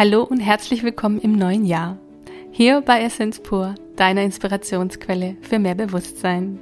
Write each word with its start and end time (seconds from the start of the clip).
Hallo 0.00 0.22
und 0.22 0.40
herzlich 0.40 0.82
willkommen 0.82 1.20
im 1.20 1.32
neuen 1.36 1.66
Jahr. 1.66 1.98
Hier 2.52 2.80
bei 2.80 3.02
Essence 3.02 3.38
Pur, 3.38 3.74
deiner 3.96 4.22
Inspirationsquelle 4.22 5.36
für 5.42 5.58
mehr 5.58 5.74
Bewusstsein. 5.74 6.58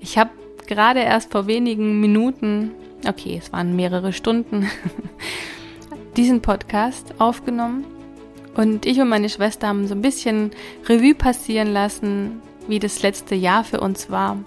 Ich 0.00 0.16
habe 0.16 0.30
gerade 0.66 1.00
erst 1.00 1.32
vor 1.32 1.46
wenigen 1.48 2.00
Minuten, 2.00 2.70
okay, 3.06 3.38
es 3.38 3.52
waren 3.52 3.76
mehrere 3.76 4.14
Stunden, 4.14 4.70
diesen 6.16 6.40
Podcast 6.40 7.12
aufgenommen. 7.18 7.84
Und 8.54 8.86
ich 8.86 8.98
und 9.02 9.10
meine 9.10 9.28
Schwester 9.28 9.68
haben 9.68 9.86
so 9.86 9.94
ein 9.94 10.00
bisschen 10.00 10.50
Revue 10.88 11.14
passieren 11.14 11.74
lassen, 11.74 12.40
wie 12.68 12.78
das 12.78 13.02
letzte 13.02 13.34
Jahr 13.34 13.64
für 13.64 13.80
uns 13.80 14.08
war, 14.08 14.38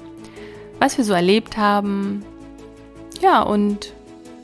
was 0.80 0.98
wir 0.98 1.06
so 1.06 1.14
erlebt 1.14 1.58
haben, 1.58 2.26
ja, 3.22 3.44
und 3.44 3.94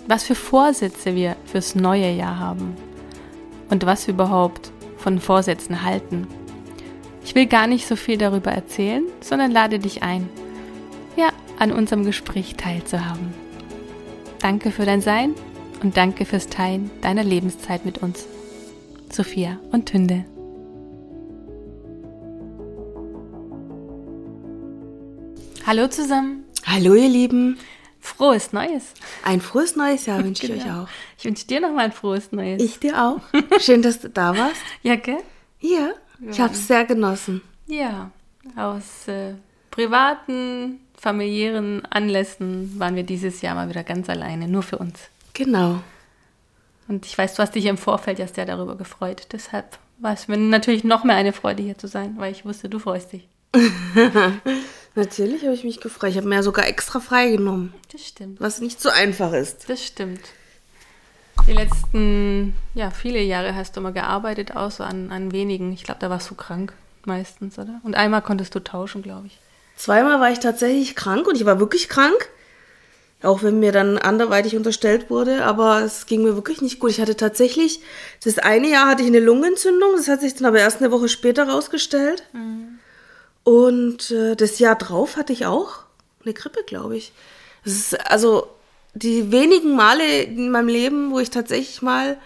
was 0.07 0.23
für 0.23 0.35
Vorsätze 0.35 1.15
wir 1.15 1.35
fürs 1.45 1.73
neue 1.73 2.11
Jahr 2.11 2.37
haben 2.37 2.75
und 3.69 3.85
was 3.85 4.07
wir 4.07 4.13
überhaupt 4.13 4.71
von 4.97 5.19
Vorsätzen 5.19 5.83
halten. 5.83 6.27
Ich 7.23 7.35
will 7.35 7.47
gar 7.47 7.67
nicht 7.67 7.87
so 7.87 7.95
viel 7.95 8.17
darüber 8.17 8.51
erzählen, 8.51 9.03
sondern 9.21 9.51
lade 9.51 9.79
dich 9.79 10.03
ein, 10.03 10.29
ja, 11.15 11.29
an 11.57 11.71
unserem 11.71 12.05
Gespräch 12.05 12.55
teilzuhaben. 12.55 13.33
Danke 14.39 14.71
für 14.71 14.85
dein 14.85 15.01
Sein 15.01 15.33
und 15.81 15.97
danke 15.97 16.25
fürs 16.25 16.47
Teilen 16.47 16.91
deiner 17.01 17.23
Lebenszeit 17.23 17.85
mit 17.85 17.99
uns. 17.99 18.27
Sophia 19.11 19.59
und 19.71 19.87
Tünde. 19.87 20.25
Hallo 25.65 25.87
zusammen. 25.87 26.43
Hallo 26.63 26.93
ihr 26.93 27.09
Lieben. 27.09 27.57
Frohes 28.05 28.53
Neues. 28.53 28.93
Ein 29.23 29.41
frohes 29.41 29.75
neues 29.75 30.05
Jahr 30.05 30.23
wünsche 30.23 30.47
genau. 30.47 30.59
ich 30.59 30.65
euch 30.65 30.71
auch. 30.71 30.87
Ich 31.17 31.25
wünsche 31.25 31.47
dir 31.47 31.59
nochmal 31.59 31.85
ein 31.85 31.91
frohes 31.91 32.31
Neues. 32.31 32.61
Ich 32.61 32.79
dir 32.79 33.01
auch. 33.01 33.19
Schön, 33.59 33.81
dass 33.81 33.99
du 33.99 34.09
da 34.09 34.37
warst. 34.37 34.61
Ja, 34.83 34.95
gell? 34.95 35.23
Ja, 35.59 35.89
ich 36.29 36.39
habe 36.39 36.53
es 36.53 36.67
sehr 36.67 36.85
genossen. 36.85 37.41
Ja, 37.65 38.11
aus 38.55 39.07
äh, 39.07 39.33
privaten, 39.71 40.79
familiären 40.95 41.83
Anlässen 41.85 42.79
waren 42.79 42.95
wir 42.95 43.03
dieses 43.03 43.41
Jahr 43.41 43.55
mal 43.55 43.69
wieder 43.69 43.83
ganz 43.83 44.07
alleine, 44.07 44.47
nur 44.47 44.61
für 44.61 44.77
uns. 44.77 44.99
Genau. 45.33 45.81
Und 46.87 47.07
ich 47.07 47.17
weiß, 47.17 47.33
du 47.33 47.41
hast 47.41 47.55
dich 47.55 47.65
im 47.65 47.77
Vorfeld 47.77 48.19
ja 48.19 48.27
sehr 48.27 48.45
darüber 48.45 48.75
gefreut. 48.75 49.27
Deshalb 49.31 49.79
war 49.97 50.13
es 50.13 50.27
mir 50.27 50.37
natürlich 50.37 50.83
noch 50.83 51.03
mehr 51.03 51.15
eine 51.15 51.33
Freude, 51.33 51.63
hier 51.63 51.77
zu 51.77 51.87
sein, 51.87 52.15
weil 52.17 52.31
ich 52.31 52.45
wusste, 52.45 52.69
du 52.69 52.77
freust 52.77 53.13
dich. 53.13 53.27
Natürlich 54.95 55.43
habe 55.43 55.53
ich 55.53 55.63
mich 55.63 55.81
gefreut. 55.81 56.11
Ich 56.11 56.17
habe 56.17 56.27
mir 56.27 56.35
ja 56.35 56.43
sogar 56.43 56.67
extra 56.67 56.99
freigenommen. 56.99 57.73
Das 57.91 58.05
stimmt. 58.05 58.39
Was 58.39 58.61
nicht 58.61 58.81
so 58.81 58.89
einfach 58.89 59.33
ist. 59.33 59.69
Das 59.69 59.83
stimmt. 59.83 60.21
Die 61.47 61.53
letzten, 61.53 62.53
ja, 62.73 62.91
viele 62.91 63.21
Jahre 63.21 63.55
hast 63.55 63.75
du 63.75 63.81
mal 63.81 63.91
gearbeitet, 63.93 64.55
außer 64.55 64.85
an, 64.85 65.11
an 65.11 65.31
wenigen. 65.31 65.73
Ich 65.73 65.83
glaube, 65.83 65.99
da 65.99 66.09
warst 66.09 66.29
du 66.29 66.35
krank 66.35 66.73
meistens, 67.05 67.59
oder? 67.59 67.81
Und 67.83 67.95
einmal 67.95 68.21
konntest 68.21 68.55
du 68.55 68.63
tauschen, 68.63 69.03
glaube 69.03 69.27
ich. 69.27 69.39
Zweimal 69.75 70.19
war 70.19 70.31
ich 70.31 70.39
tatsächlich 70.39 70.95
krank 70.95 71.27
und 71.27 71.35
ich 71.35 71.45
war 71.45 71.59
wirklich 71.59 71.89
krank. 71.89 72.29
Auch 73.21 73.43
wenn 73.43 73.59
mir 73.59 73.71
dann 73.71 73.97
anderweitig 73.97 74.55
unterstellt 74.55 75.09
wurde, 75.09 75.43
aber 75.45 75.81
es 75.81 76.05
ging 76.05 76.23
mir 76.23 76.35
wirklich 76.35 76.61
nicht 76.61 76.79
gut. 76.79 76.91
Ich 76.91 77.01
hatte 77.01 77.15
tatsächlich, 77.15 77.81
das 78.23 78.37
eine 78.39 78.69
Jahr 78.69 78.87
hatte 78.87 79.01
ich 79.03 79.07
eine 79.07 79.19
Lungenentzündung, 79.19 79.91
das 79.95 80.07
hat 80.07 80.21
sich 80.21 80.35
dann 80.35 80.45
aber 80.45 80.59
erst 80.59 80.81
eine 80.81 80.91
Woche 80.91 81.09
später 81.09 81.47
rausgestellt. 81.47 82.23
Mhm. 82.33 82.64
Und 83.45 84.09
äh, 84.09 84.35
das 84.35 84.57
Jahr 84.57 84.75
drauf 84.75 85.17
hatte 85.17 85.31
ich 85.31 85.45
auch 85.45 85.83
eine 86.23 86.33
Grippe, 86.33 86.63
glaube 86.65 86.97
ich. 86.97 87.13
Das 87.63 87.73
ist 87.73 88.11
also 88.11 88.47
die 88.95 89.31
wenigen 89.31 89.75
Male 89.75 90.23
in 90.23 90.49
meinem 90.49 90.67
Leben, 90.67 91.11
wo 91.11 91.19
ich 91.19 91.29
tatsächlich 91.29 91.83
mal 91.83 92.17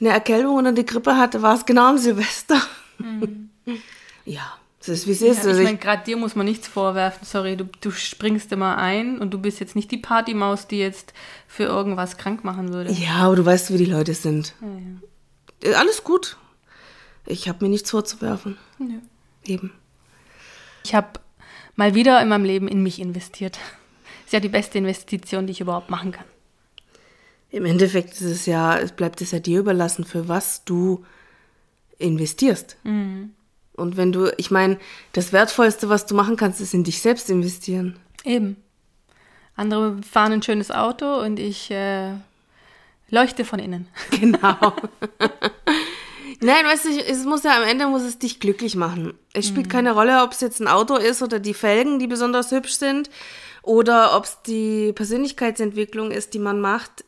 eine 0.00 0.10
Erkältung 0.10 0.54
oder 0.56 0.68
eine 0.68 0.84
Grippe 0.84 1.16
hatte, 1.16 1.42
war 1.42 1.56
es 1.56 1.66
genau 1.66 1.88
am 1.88 1.98
Silvester. 1.98 2.62
Mhm. 2.98 3.50
ja, 4.24 4.56
das 4.78 4.88
ist 4.90 5.06
wie 5.08 5.10
es 5.10 5.22
ist. 5.22 5.44
Ja, 5.44 5.56
ich 5.56 5.64
meine, 5.64 5.76
gerade 5.76 6.04
dir 6.04 6.16
muss 6.16 6.36
man 6.36 6.46
nichts 6.46 6.68
vorwerfen. 6.68 7.26
Sorry, 7.26 7.56
du, 7.56 7.68
du 7.80 7.90
springst 7.90 8.52
immer 8.52 8.78
ein 8.78 9.18
und 9.18 9.32
du 9.32 9.38
bist 9.38 9.58
jetzt 9.58 9.74
nicht 9.74 9.90
die 9.90 9.98
Partymaus, 9.98 10.68
die 10.68 10.78
jetzt 10.78 11.14
für 11.48 11.64
irgendwas 11.64 12.16
krank 12.16 12.44
machen 12.44 12.72
würde. 12.72 12.92
Ja, 12.92 13.16
aber 13.16 13.34
du 13.34 13.44
weißt, 13.44 13.72
wie 13.72 13.78
die 13.78 13.86
Leute 13.86 14.14
sind. 14.14 14.54
Ja, 14.60 14.68
ja. 14.68 15.72
Äh, 15.72 15.74
alles 15.74 16.04
gut. 16.04 16.36
Ich 17.26 17.48
habe 17.48 17.64
mir 17.64 17.70
nichts 17.70 17.90
vorzuwerfen. 17.90 18.56
Ja. 18.78 19.00
Eben. 19.44 19.72
Ich 20.84 20.94
habe 20.94 21.20
mal 21.76 21.94
wieder 21.94 22.20
in 22.20 22.28
meinem 22.28 22.44
Leben 22.44 22.68
in 22.68 22.82
mich 22.82 23.00
investiert. 23.00 23.58
Ist 24.24 24.32
ja 24.32 24.40
die 24.40 24.48
beste 24.48 24.78
Investition, 24.78 25.46
die 25.46 25.52
ich 25.52 25.60
überhaupt 25.60 25.90
machen 25.90 26.12
kann. 26.12 26.26
Im 27.50 27.64
Endeffekt 27.64 28.12
ist 28.12 28.20
es 28.22 28.44
ja, 28.44 28.76
es 28.78 28.92
bleibt 28.92 29.22
es 29.22 29.30
ja 29.30 29.38
dir 29.38 29.60
überlassen, 29.60 30.04
für 30.04 30.28
was 30.28 30.64
du 30.66 31.02
investierst. 31.96 32.76
Mhm. 32.84 33.30
Und 33.72 33.96
wenn 33.96 34.12
du, 34.12 34.30
ich 34.36 34.50
meine, 34.50 34.78
das 35.12 35.32
Wertvollste, 35.32 35.88
was 35.88 36.04
du 36.04 36.14
machen 36.14 36.36
kannst, 36.36 36.60
ist 36.60 36.74
in 36.74 36.84
dich 36.84 37.00
selbst 37.00 37.30
investieren. 37.30 37.98
Eben. 38.24 38.56
Andere 39.56 40.02
fahren 40.02 40.32
ein 40.32 40.42
schönes 40.42 40.70
Auto 40.70 41.20
und 41.20 41.38
ich 41.38 41.70
äh, 41.70 42.12
leuchte 43.08 43.44
von 43.44 43.58
innen. 43.58 43.88
Genau. 44.10 44.56
Nein, 46.40 46.64
weißt 46.64 46.84
du, 46.86 46.88
es 47.04 47.24
muss 47.24 47.44
ja 47.44 47.56
am 47.56 47.68
Ende 47.68 47.86
muss 47.86 48.02
es 48.02 48.18
dich 48.18 48.40
glücklich 48.40 48.76
machen. 48.76 49.14
Es 49.32 49.48
spielt 49.48 49.66
mhm. 49.66 49.70
keine 49.70 49.92
Rolle, 49.92 50.22
ob 50.22 50.32
es 50.32 50.40
jetzt 50.40 50.60
ein 50.60 50.68
Auto 50.68 50.96
ist 50.96 51.22
oder 51.22 51.38
die 51.38 51.54
Felgen, 51.54 51.98
die 51.98 52.06
besonders 52.06 52.50
hübsch 52.50 52.74
sind, 52.74 53.10
oder 53.62 54.16
ob 54.16 54.24
es 54.24 54.38
die 54.46 54.92
Persönlichkeitsentwicklung 54.92 56.10
ist, 56.10 56.34
die 56.34 56.38
man 56.38 56.60
macht, 56.60 57.04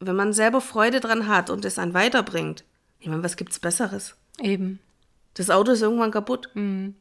wenn 0.00 0.16
man 0.16 0.32
selber 0.32 0.60
Freude 0.60 1.00
dran 1.00 1.26
hat 1.28 1.48
und 1.48 1.64
es 1.64 1.78
einen 1.78 1.94
weiterbringt. 1.94 2.64
Ich 3.00 3.08
meine, 3.08 3.22
was 3.22 3.36
gibt's 3.36 3.58
Besseres? 3.58 4.14
Eben. 4.40 4.78
Das 5.34 5.50
Auto 5.50 5.72
ist 5.72 5.82
irgendwann 5.82 6.10
kaputt. 6.10 6.50
Mhm. 6.54 6.94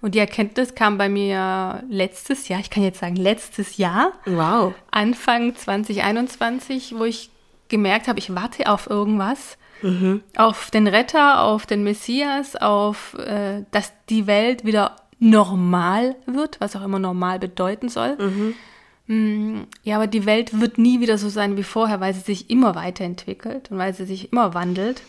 Und 0.00 0.14
die 0.14 0.18
Erkenntnis 0.18 0.74
kam 0.74 0.98
bei 0.98 1.08
mir 1.08 1.84
letztes 1.88 2.48
Jahr, 2.48 2.60
ich 2.60 2.70
kann 2.70 2.82
jetzt 2.82 3.00
sagen 3.00 3.16
letztes 3.16 3.76
Jahr. 3.76 4.12
Wow. 4.26 4.74
Anfang 4.90 5.54
2021, 5.54 6.98
wo 6.98 7.04
ich 7.04 7.30
gemerkt 7.68 8.08
habe, 8.08 8.18
ich 8.18 8.34
warte 8.34 8.68
auf 8.68 8.90
irgendwas 8.90 9.56
Mhm. 9.82 10.22
Auf 10.36 10.70
den 10.70 10.86
Retter, 10.86 11.42
auf 11.42 11.66
den 11.66 11.82
Messias, 11.82 12.56
auf, 12.56 13.14
äh, 13.14 13.64
dass 13.70 13.92
die 14.08 14.26
Welt 14.26 14.64
wieder 14.64 14.96
normal 15.18 16.16
wird, 16.26 16.60
was 16.60 16.76
auch 16.76 16.82
immer 16.82 16.98
normal 16.98 17.38
bedeuten 17.38 17.88
soll. 17.88 18.16
Mhm. 18.16 18.54
Mm, 19.06 19.62
ja, 19.82 19.96
aber 19.96 20.06
die 20.06 20.24
Welt 20.24 20.60
wird 20.60 20.78
nie 20.78 21.00
wieder 21.00 21.18
so 21.18 21.28
sein 21.28 21.56
wie 21.56 21.62
vorher, 21.62 22.00
weil 22.00 22.14
sie 22.14 22.20
sich 22.20 22.48
immer 22.48 22.74
weiterentwickelt 22.74 23.70
und 23.70 23.78
weil 23.78 23.92
sie 23.92 24.04
sich 24.04 24.32
immer 24.32 24.54
wandelt. 24.54 25.02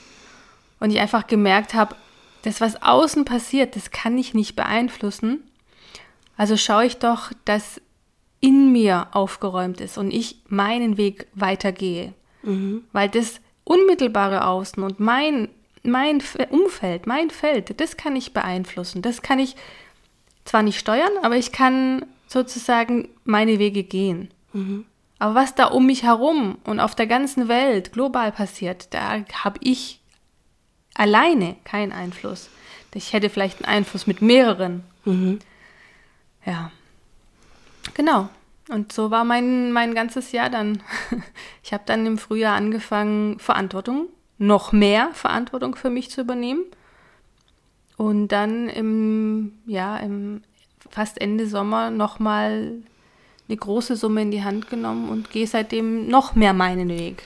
Und 0.79 0.89
ich 0.89 0.99
einfach 0.99 1.27
gemerkt 1.27 1.73
habe, 1.73 1.95
das, 2.41 2.59
was 2.59 2.81
außen 2.81 3.25
passiert, 3.25 3.75
das 3.75 3.91
kann 3.91 4.17
ich 4.17 4.33
nicht 4.33 4.55
beeinflussen. 4.55 5.43
Also 6.35 6.57
schaue 6.57 6.85
ich 6.85 6.97
doch, 6.97 7.31
dass 7.45 7.79
in 8.39 8.71
mir 8.71 9.07
aufgeräumt 9.11 9.79
ist 9.79 9.97
und 9.99 10.11
ich 10.11 10.41
meinen 10.47 10.97
Weg 10.97 11.27
weitergehe. 11.35 12.13
Mhm. 12.41 12.83
Weil 12.91 13.09
das 13.09 13.39
unmittelbare 13.71 14.45
Außen 14.45 14.83
und 14.83 14.99
mein, 14.99 15.47
mein 15.83 16.21
Umfeld, 16.49 17.07
mein 17.07 17.29
Feld, 17.29 17.79
das 17.79 17.95
kann 17.95 18.17
ich 18.17 18.33
beeinflussen. 18.33 19.01
Das 19.01 19.21
kann 19.21 19.39
ich 19.39 19.55
zwar 20.43 20.61
nicht 20.61 20.77
steuern, 20.77 21.11
aber 21.21 21.37
ich 21.37 21.53
kann 21.53 22.05
sozusagen 22.27 23.07
meine 23.23 23.59
Wege 23.59 23.83
gehen. 23.83 24.29
Mhm. 24.51 24.85
Aber 25.19 25.35
was 25.35 25.55
da 25.55 25.67
um 25.67 25.85
mich 25.85 26.03
herum 26.03 26.57
und 26.65 26.81
auf 26.81 26.95
der 26.95 27.07
ganzen 27.07 27.47
Welt 27.47 27.93
global 27.93 28.33
passiert, 28.33 28.93
da 28.93 29.23
habe 29.43 29.59
ich 29.61 30.01
alleine 30.95 31.55
keinen 31.63 31.93
Einfluss. 31.93 32.49
Ich 32.93 33.13
hätte 33.13 33.29
vielleicht 33.29 33.63
einen 33.63 33.73
Einfluss 33.73 34.05
mit 34.05 34.21
mehreren. 34.21 34.83
Mhm. 35.05 35.39
Ja. 36.45 36.71
Genau. 37.93 38.27
Und 38.67 38.91
so 38.91 39.11
war 39.11 39.23
mein, 39.23 39.71
mein 39.71 39.95
ganzes 39.95 40.33
Jahr 40.33 40.49
dann. 40.49 40.83
Ich 41.71 41.73
habe 41.73 41.85
dann 41.85 42.05
im 42.05 42.17
Frühjahr 42.17 42.57
angefangen, 42.57 43.39
Verantwortung, 43.39 44.09
noch 44.37 44.73
mehr 44.73 45.09
Verantwortung 45.13 45.75
für 45.75 45.89
mich 45.89 46.11
zu 46.11 46.19
übernehmen. 46.19 46.65
Und 47.95 48.27
dann 48.27 48.67
im, 48.67 49.53
ja, 49.65 49.95
im 49.95 50.41
fast 50.89 51.21
Ende 51.21 51.47
Sommer 51.47 51.89
nochmal 51.89 52.73
eine 53.47 53.55
große 53.55 53.95
Summe 53.95 54.23
in 54.23 54.31
die 54.31 54.43
Hand 54.43 54.69
genommen 54.69 55.07
und 55.07 55.31
gehe 55.31 55.47
seitdem 55.47 56.09
noch 56.09 56.35
mehr 56.35 56.51
meinen 56.51 56.89
Weg. 56.89 57.23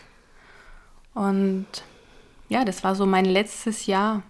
Und 1.15 1.65
ja, 2.47 2.63
das 2.65 2.83
war 2.83 2.93
so 2.93 3.07
mein 3.07 3.25
letztes 3.25 3.87
Jahr. 3.87 4.21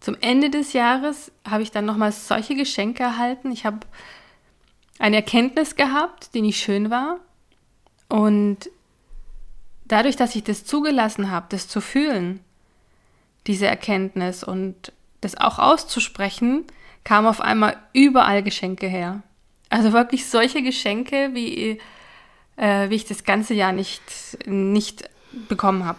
Zum 0.00 0.16
Ende 0.20 0.50
des 0.50 0.72
Jahres 0.72 1.30
habe 1.48 1.62
ich 1.62 1.70
dann 1.70 1.84
nochmal 1.84 2.10
solche 2.10 2.56
Geschenke 2.56 3.04
erhalten. 3.04 3.52
Ich 3.52 3.64
habe 3.64 3.86
eine 4.98 5.14
Erkenntnis 5.14 5.76
gehabt, 5.76 6.34
die 6.34 6.42
nicht 6.42 6.58
schön 6.60 6.90
war. 6.90 7.20
Und 8.08 8.68
dadurch, 9.88 10.16
dass 10.16 10.34
ich 10.34 10.44
das 10.44 10.64
zugelassen 10.64 11.30
habe, 11.30 11.46
das 11.50 11.68
zu 11.68 11.80
fühlen, 11.80 12.40
diese 13.46 13.66
Erkenntnis 13.66 14.42
und 14.42 14.92
das 15.20 15.36
auch 15.36 15.58
auszusprechen, 15.58 16.64
kam 17.04 17.26
auf 17.26 17.40
einmal 17.40 17.76
überall 17.92 18.42
Geschenke 18.42 18.86
her. 18.86 19.22
Also 19.68 19.92
wirklich 19.92 20.26
solche 20.26 20.62
Geschenke, 20.62 21.30
wie, 21.32 21.78
äh, 22.56 22.90
wie 22.90 22.94
ich 22.94 23.04
das 23.04 23.24
ganze 23.24 23.54
Jahr 23.54 23.72
nicht, 23.72 24.02
nicht 24.46 25.08
bekommen 25.48 25.84
habe. 25.84 25.98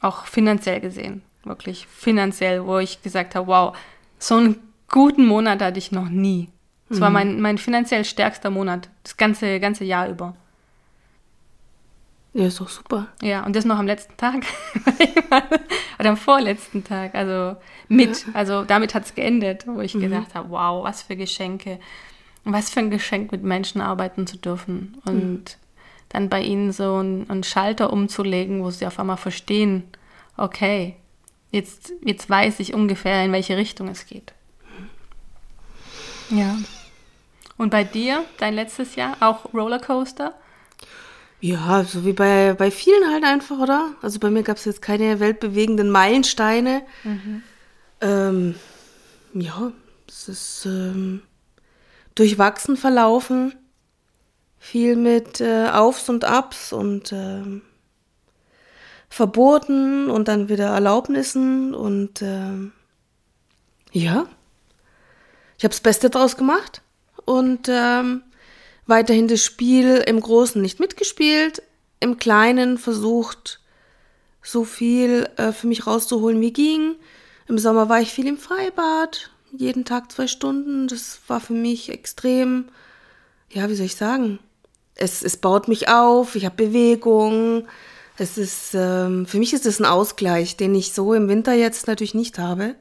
auch 0.00 0.26
finanziell 0.26 0.80
gesehen, 0.80 1.22
wirklich 1.42 1.86
finanziell, 1.86 2.64
wo 2.64 2.78
ich 2.78 3.02
gesagt 3.02 3.34
habe, 3.34 3.46
wow, 3.46 3.76
so 4.18 4.36
einen 4.36 4.56
guten 4.88 5.26
Monat 5.26 5.62
hatte 5.62 5.78
ich 5.78 5.90
noch 5.90 6.08
nie. 6.08 6.48
Es 6.88 6.98
mhm. 6.98 7.00
war 7.00 7.10
mein, 7.10 7.40
mein 7.40 7.58
finanziell 7.58 8.04
stärkster 8.04 8.50
Monat, 8.50 8.88
das 9.02 9.16
ganze, 9.16 9.58
ganze 9.58 9.84
Jahr 9.84 10.08
über. 10.08 10.36
Ja, 12.36 12.48
ist 12.48 12.60
doch 12.60 12.68
super. 12.68 13.06
Ja, 13.22 13.46
und 13.46 13.56
das 13.56 13.64
noch 13.64 13.78
am 13.78 13.86
letzten 13.86 14.14
Tag. 14.18 14.44
Oder 15.98 16.10
am 16.10 16.18
vorletzten 16.18 16.84
Tag. 16.84 17.14
Also 17.14 17.56
mit. 17.88 18.26
Also 18.34 18.62
damit 18.62 18.94
hat 18.94 19.06
es 19.06 19.14
geendet, 19.14 19.66
wo 19.66 19.80
ich 19.80 19.94
mhm. 19.94 20.00
gedacht 20.02 20.34
habe, 20.34 20.50
wow, 20.50 20.84
was 20.84 21.00
für 21.00 21.16
Geschenke. 21.16 21.80
Was 22.44 22.68
für 22.68 22.80
ein 22.80 22.90
Geschenk, 22.90 23.32
mit 23.32 23.42
Menschen 23.42 23.80
arbeiten 23.80 24.26
zu 24.26 24.36
dürfen. 24.36 25.00
Und 25.06 25.14
mhm. 25.14 25.44
dann 26.10 26.28
bei 26.28 26.42
ihnen 26.42 26.72
so 26.72 26.96
einen 26.96 27.42
Schalter 27.42 27.90
umzulegen, 27.90 28.62
wo 28.62 28.70
sie 28.70 28.86
auf 28.86 28.98
einmal 29.00 29.16
verstehen, 29.16 29.84
okay, 30.36 30.96
jetzt, 31.52 31.94
jetzt 32.04 32.28
weiß 32.28 32.60
ich 32.60 32.74
ungefähr, 32.74 33.24
in 33.24 33.32
welche 33.32 33.56
Richtung 33.56 33.88
es 33.88 34.04
geht. 34.04 34.34
Ja. 36.28 36.54
Und 37.56 37.70
bei 37.70 37.82
dir, 37.82 38.26
dein 38.36 38.52
letztes 38.52 38.94
Jahr, 38.94 39.16
auch 39.20 39.54
Rollercoaster? 39.54 40.34
Ja, 41.40 41.84
so 41.84 42.04
wie 42.04 42.12
bei, 42.12 42.54
bei 42.54 42.70
vielen 42.70 43.12
halt 43.12 43.24
einfach, 43.24 43.58
oder? 43.58 43.94
Also 44.02 44.18
bei 44.18 44.30
mir 44.30 44.42
gab 44.42 44.56
es 44.56 44.64
jetzt 44.64 44.82
keine 44.82 45.20
weltbewegenden 45.20 45.90
Meilensteine. 45.90 46.82
Mhm. 47.04 47.42
Ähm, 48.00 48.54
ja, 49.34 49.72
es 50.08 50.28
ist 50.28 50.66
ähm, 50.66 51.22
durchwachsen 52.14 52.76
verlaufen. 52.76 53.54
Viel 54.58 54.96
mit 54.96 55.40
äh, 55.40 55.68
Aufs 55.68 56.08
und 56.08 56.24
Abs 56.24 56.72
und 56.72 57.12
ähm, 57.12 57.62
Verboten 59.08 60.10
und 60.10 60.28
dann 60.28 60.48
wieder 60.48 60.66
Erlaubnissen 60.66 61.74
und 61.74 62.20
ähm, 62.22 62.72
ja, 63.92 64.26
ich 65.56 65.64
habe 65.64 65.72
das 65.72 65.80
Beste 65.80 66.10
draus 66.10 66.36
gemacht 66.36 66.82
und 67.24 67.68
ähm, 67.70 68.22
weiterhin 68.86 69.28
das 69.28 69.42
Spiel 69.42 70.02
im 70.06 70.20
Großen 70.20 70.60
nicht 70.60 70.80
mitgespielt, 70.80 71.62
im 72.00 72.18
Kleinen 72.18 72.78
versucht, 72.78 73.60
so 74.42 74.64
viel 74.64 75.28
äh, 75.36 75.52
für 75.52 75.66
mich 75.66 75.86
rauszuholen, 75.86 76.40
wie 76.40 76.52
ging. 76.52 76.96
Im 77.48 77.58
Sommer 77.58 77.88
war 77.88 78.00
ich 78.00 78.12
viel 78.12 78.26
im 78.26 78.38
Freibad, 78.38 79.30
jeden 79.52 79.84
Tag 79.84 80.12
zwei 80.12 80.26
Stunden. 80.26 80.88
Das 80.88 81.20
war 81.26 81.40
für 81.40 81.52
mich 81.52 81.90
extrem, 81.90 82.66
ja, 83.50 83.68
wie 83.68 83.74
soll 83.74 83.86
ich 83.86 83.96
sagen? 83.96 84.38
Es, 84.94 85.22
es 85.22 85.36
baut 85.36 85.68
mich 85.68 85.88
auf, 85.88 86.36
ich 86.36 86.44
habe 86.44 86.56
Bewegung. 86.56 87.66
Es 88.18 88.38
ist, 88.38 88.70
ähm, 88.74 89.26
für 89.26 89.38
mich 89.38 89.52
ist 89.52 89.66
es 89.66 89.78
ein 89.78 89.84
Ausgleich, 89.84 90.56
den 90.56 90.74
ich 90.74 90.92
so 90.92 91.12
im 91.12 91.28
Winter 91.28 91.52
jetzt 91.52 91.86
natürlich 91.86 92.14
nicht 92.14 92.38
habe. 92.38 92.76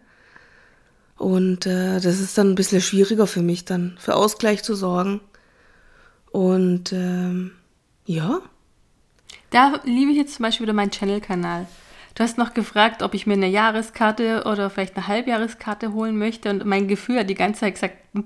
Und 1.18 1.66
äh, 1.66 2.00
das 2.00 2.20
ist 2.20 2.38
dann 2.38 2.52
ein 2.52 2.56
bisschen 2.56 2.82
schwieriger 2.82 3.28
für 3.28 3.42
mich, 3.42 3.66
dann 3.66 3.98
für 4.00 4.16
Ausgleich 4.16 4.64
zu 4.64 4.76
sorgen. 4.76 5.22
Und 6.36 6.92
ähm, 6.92 7.52
ja. 8.06 8.42
Da 9.52 9.80
liebe 9.86 10.12
ich 10.12 10.18
jetzt 10.18 10.36
zum 10.36 10.44
Beispiel 10.44 10.66
wieder 10.66 10.74
meinen 10.74 10.92
Channel-Kanal. 10.92 11.66
Du 12.14 12.24
hast 12.24 12.38
noch 12.38 12.54
gefragt, 12.54 13.04
ob 13.04 13.14
ich 13.14 13.26
mir 13.26 13.36
eine 13.36 13.48
Jahreskarte 13.48 14.44
oder 14.44 14.70
vielleicht 14.70 14.98
eine 14.98 15.08
Halbjahreskarte 15.08 15.94
holen 15.94 16.18
möchte. 16.18 16.50
Und 16.50 16.66
mein 16.66 16.90
Gefühl 16.90 17.20
hat 17.20 17.30
die 17.30 17.36
ganze 17.36 17.62
Zeit 17.62 17.76
gesagt, 17.76 17.96
hm, 18.12 18.26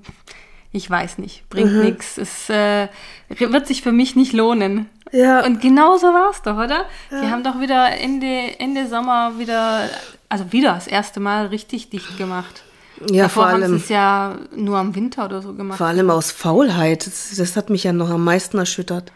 ich 0.72 0.90
weiß 0.90 1.20
nicht, 1.20 1.48
bringt 1.50 1.72
mhm. 1.72 1.84
nichts. 1.84 2.18
Es 2.18 2.50
äh, 2.50 2.88
wird 3.28 3.68
sich 3.68 3.84
für 3.84 3.92
mich 3.92 4.16
nicht 4.16 4.34
lohnen. 4.34 4.90
Ja. 5.12 5.46
Und 5.46 5.62
genau 5.62 5.98
so 5.98 6.08
war 6.08 6.32
es 6.32 6.42
doch, 6.42 6.58
oder? 6.58 6.86
Ja. 7.12 7.22
Wir 7.22 7.30
haben 7.30 7.44
doch 7.44 7.60
wieder 7.60 7.92
Ende, 7.96 8.60
Ende 8.60 8.88
Sommer 8.88 9.38
wieder, 9.38 9.88
also 10.30 10.52
wieder 10.52 10.74
das 10.74 10.88
erste 10.88 11.20
Mal 11.20 11.46
richtig 11.48 11.92
dicht 11.92 12.18
gemacht. 12.18 12.64
Ja, 13.10 13.24
Davor 13.24 13.44
vor 13.44 13.46
allem. 13.54 13.64
haben 13.64 13.78
sie 13.78 13.84
es 13.84 13.90
ja 13.90 14.38
nur 14.56 14.78
am 14.78 14.96
Winter 14.96 15.26
oder 15.26 15.42
so 15.42 15.54
gemacht. 15.54 15.78
Vor 15.78 15.88
allem 15.88 16.10
aus 16.10 16.32
Faulheit. 16.32 17.06
Das, 17.08 17.36
das 17.36 17.56
hat 17.56 17.70
mich 17.70 17.84
ja 17.84 17.94
noch 17.94 18.10
am 18.10 18.24
meisten 18.24 18.58
erschüttert. 18.58 19.12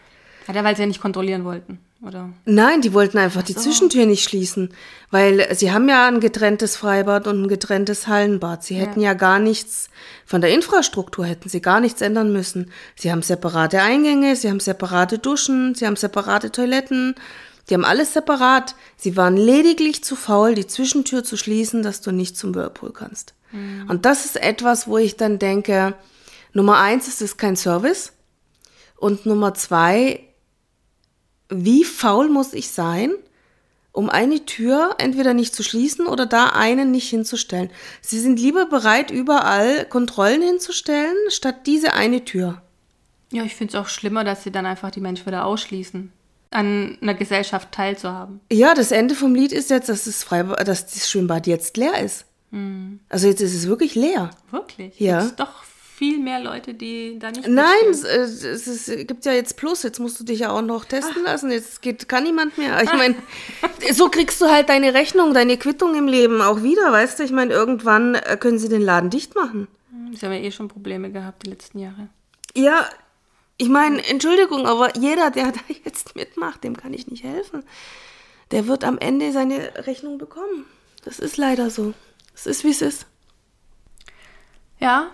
Ja, 0.52 0.62
weil 0.62 0.76
sie 0.76 0.82
ja 0.82 0.86
nicht 0.88 1.00
kontrollieren 1.00 1.44
wollten, 1.44 1.78
oder? 2.02 2.28
Nein, 2.44 2.82
die 2.82 2.92
wollten 2.92 3.16
einfach 3.16 3.40
so. 3.40 3.46
die 3.46 3.56
Zwischentür 3.56 4.04
nicht 4.04 4.24
schließen. 4.24 4.70
Weil 5.10 5.54
sie 5.54 5.72
haben 5.72 5.88
ja 5.88 6.06
ein 6.06 6.20
getrenntes 6.20 6.76
Freibad 6.76 7.26
und 7.26 7.42
ein 7.42 7.48
getrenntes 7.48 8.06
Hallenbad. 8.08 8.62
Sie 8.62 8.74
hätten 8.74 9.00
ja. 9.00 9.10
ja 9.10 9.14
gar 9.14 9.38
nichts, 9.38 9.88
von 10.26 10.40
der 10.40 10.52
Infrastruktur 10.52 11.24
hätten 11.24 11.48
sie 11.48 11.62
gar 11.62 11.80
nichts 11.80 12.02
ändern 12.02 12.32
müssen. 12.32 12.70
Sie 12.94 13.10
haben 13.10 13.22
separate 13.22 13.80
Eingänge, 13.80 14.36
sie 14.36 14.50
haben 14.50 14.60
separate 14.60 15.18
Duschen, 15.18 15.74
sie 15.74 15.86
haben 15.86 15.96
separate 15.96 16.52
Toiletten. 16.52 17.14
Die 17.68 17.74
haben 17.74 17.84
alles 17.84 18.12
separat. 18.12 18.74
Sie 18.96 19.16
waren 19.16 19.36
lediglich 19.36 20.04
zu 20.04 20.16
faul, 20.16 20.54
die 20.54 20.66
Zwischentür 20.66 21.24
zu 21.24 21.36
schließen, 21.36 21.82
dass 21.82 22.00
du 22.00 22.12
nicht 22.12 22.36
zum 22.36 22.54
Whirlpool 22.54 22.92
kannst. 22.92 23.34
Mhm. 23.52 23.86
Und 23.88 24.04
das 24.04 24.24
ist 24.24 24.36
etwas, 24.36 24.86
wo 24.86 24.98
ich 24.98 25.16
dann 25.16 25.38
denke, 25.38 25.94
Nummer 26.52 26.78
eins 26.78 27.08
ist 27.08 27.22
es 27.22 27.36
kein 27.36 27.56
Service. 27.56 28.12
Und 28.96 29.26
Nummer 29.26 29.54
zwei, 29.54 30.20
wie 31.48 31.84
faul 31.84 32.28
muss 32.28 32.52
ich 32.52 32.70
sein, 32.70 33.12
um 33.92 34.10
eine 34.10 34.44
Tür 34.44 34.96
entweder 34.98 35.34
nicht 35.34 35.54
zu 35.54 35.62
schließen 35.62 36.06
oder 36.06 36.26
da 36.26 36.46
einen 36.46 36.90
nicht 36.90 37.08
hinzustellen. 37.08 37.70
Sie 38.00 38.18
sind 38.18 38.40
lieber 38.40 38.66
bereit, 38.66 39.10
überall 39.10 39.84
Kontrollen 39.84 40.42
hinzustellen, 40.42 41.14
statt 41.28 41.66
diese 41.66 41.92
eine 41.92 42.24
Tür. 42.24 42.60
Ja, 43.30 43.44
ich 43.44 43.54
finde 43.54 43.76
es 43.76 43.80
auch 43.80 43.88
schlimmer, 43.88 44.24
dass 44.24 44.42
sie 44.42 44.50
dann 44.50 44.66
einfach 44.66 44.90
die 44.90 45.00
Menschen 45.00 45.26
wieder 45.26 45.44
ausschließen, 45.44 46.12
an 46.54 46.96
einer 47.00 47.14
Gesellschaft 47.14 47.72
teilzuhaben. 47.72 48.40
Ja, 48.50 48.74
das 48.74 48.92
Ende 48.92 49.14
vom 49.14 49.34
Lied 49.34 49.52
ist 49.52 49.70
jetzt, 49.70 49.88
dass 49.88 50.04
das, 50.04 50.22
Freibad, 50.22 50.66
dass 50.66 50.86
das 50.86 51.10
Schwimmbad 51.10 51.46
jetzt 51.46 51.76
leer 51.76 52.02
ist. 52.02 52.26
Mhm. 52.52 53.00
Also 53.08 53.26
jetzt 53.26 53.40
ist 53.40 53.54
es 53.54 53.66
wirklich 53.66 53.94
leer. 53.94 54.30
Wirklich? 54.50 54.98
Ja. 55.00 55.24
Gibt 55.24 55.40
doch 55.40 55.64
viel 55.64 56.20
mehr 56.20 56.40
Leute, 56.40 56.74
die 56.74 57.18
da 57.18 57.30
nicht 57.30 57.48
Nein, 57.48 57.66
es, 57.90 58.04
äh, 58.04 58.18
es, 58.18 58.66
es, 58.66 59.06
gibt 59.06 59.24
ja 59.24 59.32
jetzt 59.32 59.56
Plus, 59.56 59.82
jetzt 59.82 59.98
musst 59.98 60.20
du 60.20 60.24
dich 60.24 60.40
ja 60.40 60.50
auch 60.50 60.62
noch 60.62 60.84
testen 60.84 61.22
Ach. 61.22 61.24
lassen. 61.24 61.50
Jetzt 61.50 61.82
geht, 61.82 62.08
kann 62.08 62.22
niemand 62.22 62.56
mehr. 62.56 62.80
Ich 62.82 62.92
meine, 62.92 63.16
so 63.92 64.08
kriegst 64.08 64.40
du 64.40 64.46
halt 64.46 64.68
deine 64.68 64.94
Rechnung, 64.94 65.34
deine 65.34 65.56
Quittung 65.56 65.96
im 65.96 66.06
Leben 66.06 66.40
auch 66.40 66.62
wieder, 66.62 66.92
weißt 66.92 67.18
du? 67.18 67.24
Ich 67.24 67.32
meine, 67.32 67.52
irgendwann 67.52 68.14
äh, 68.14 68.36
können 68.38 68.58
sie 68.58 68.68
den 68.68 68.82
Laden 68.82 69.10
dicht 69.10 69.34
machen. 69.34 69.66
Sie 70.12 70.24
haben 70.24 70.32
ja 70.32 70.40
eh 70.40 70.52
schon 70.52 70.68
Probleme 70.68 71.10
gehabt 71.10 71.44
die 71.44 71.50
letzten 71.50 71.80
Jahre. 71.80 72.08
Ja, 72.54 72.88
ich 73.56 73.68
meine, 73.68 74.04
Entschuldigung, 74.04 74.66
aber 74.66 74.96
jeder, 74.96 75.30
der 75.30 75.52
da 75.52 75.60
jetzt 75.84 76.16
mitmacht, 76.16 76.64
dem 76.64 76.76
kann 76.76 76.92
ich 76.92 77.06
nicht 77.06 77.24
helfen. 77.24 77.64
Der 78.50 78.66
wird 78.66 78.84
am 78.84 78.98
Ende 78.98 79.32
seine 79.32 79.86
Rechnung 79.86 80.18
bekommen. 80.18 80.66
Das 81.04 81.18
ist 81.18 81.36
leider 81.36 81.70
so. 81.70 81.94
Es 82.34 82.46
ist, 82.46 82.64
wie 82.64 82.70
es 82.70 82.82
ist. 82.82 83.06
Ja, 84.78 85.10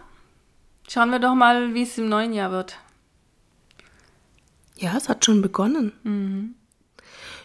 schauen 0.88 1.10
wir 1.10 1.18
doch 1.18 1.34
mal, 1.34 1.74
wie 1.74 1.82
es 1.82 1.98
im 1.98 2.08
neuen 2.08 2.32
Jahr 2.32 2.50
wird. 2.50 2.78
Ja, 4.76 4.96
es 4.96 5.08
hat 5.08 5.24
schon 5.24 5.42
begonnen. 5.42 5.92
Mhm. 6.02 6.54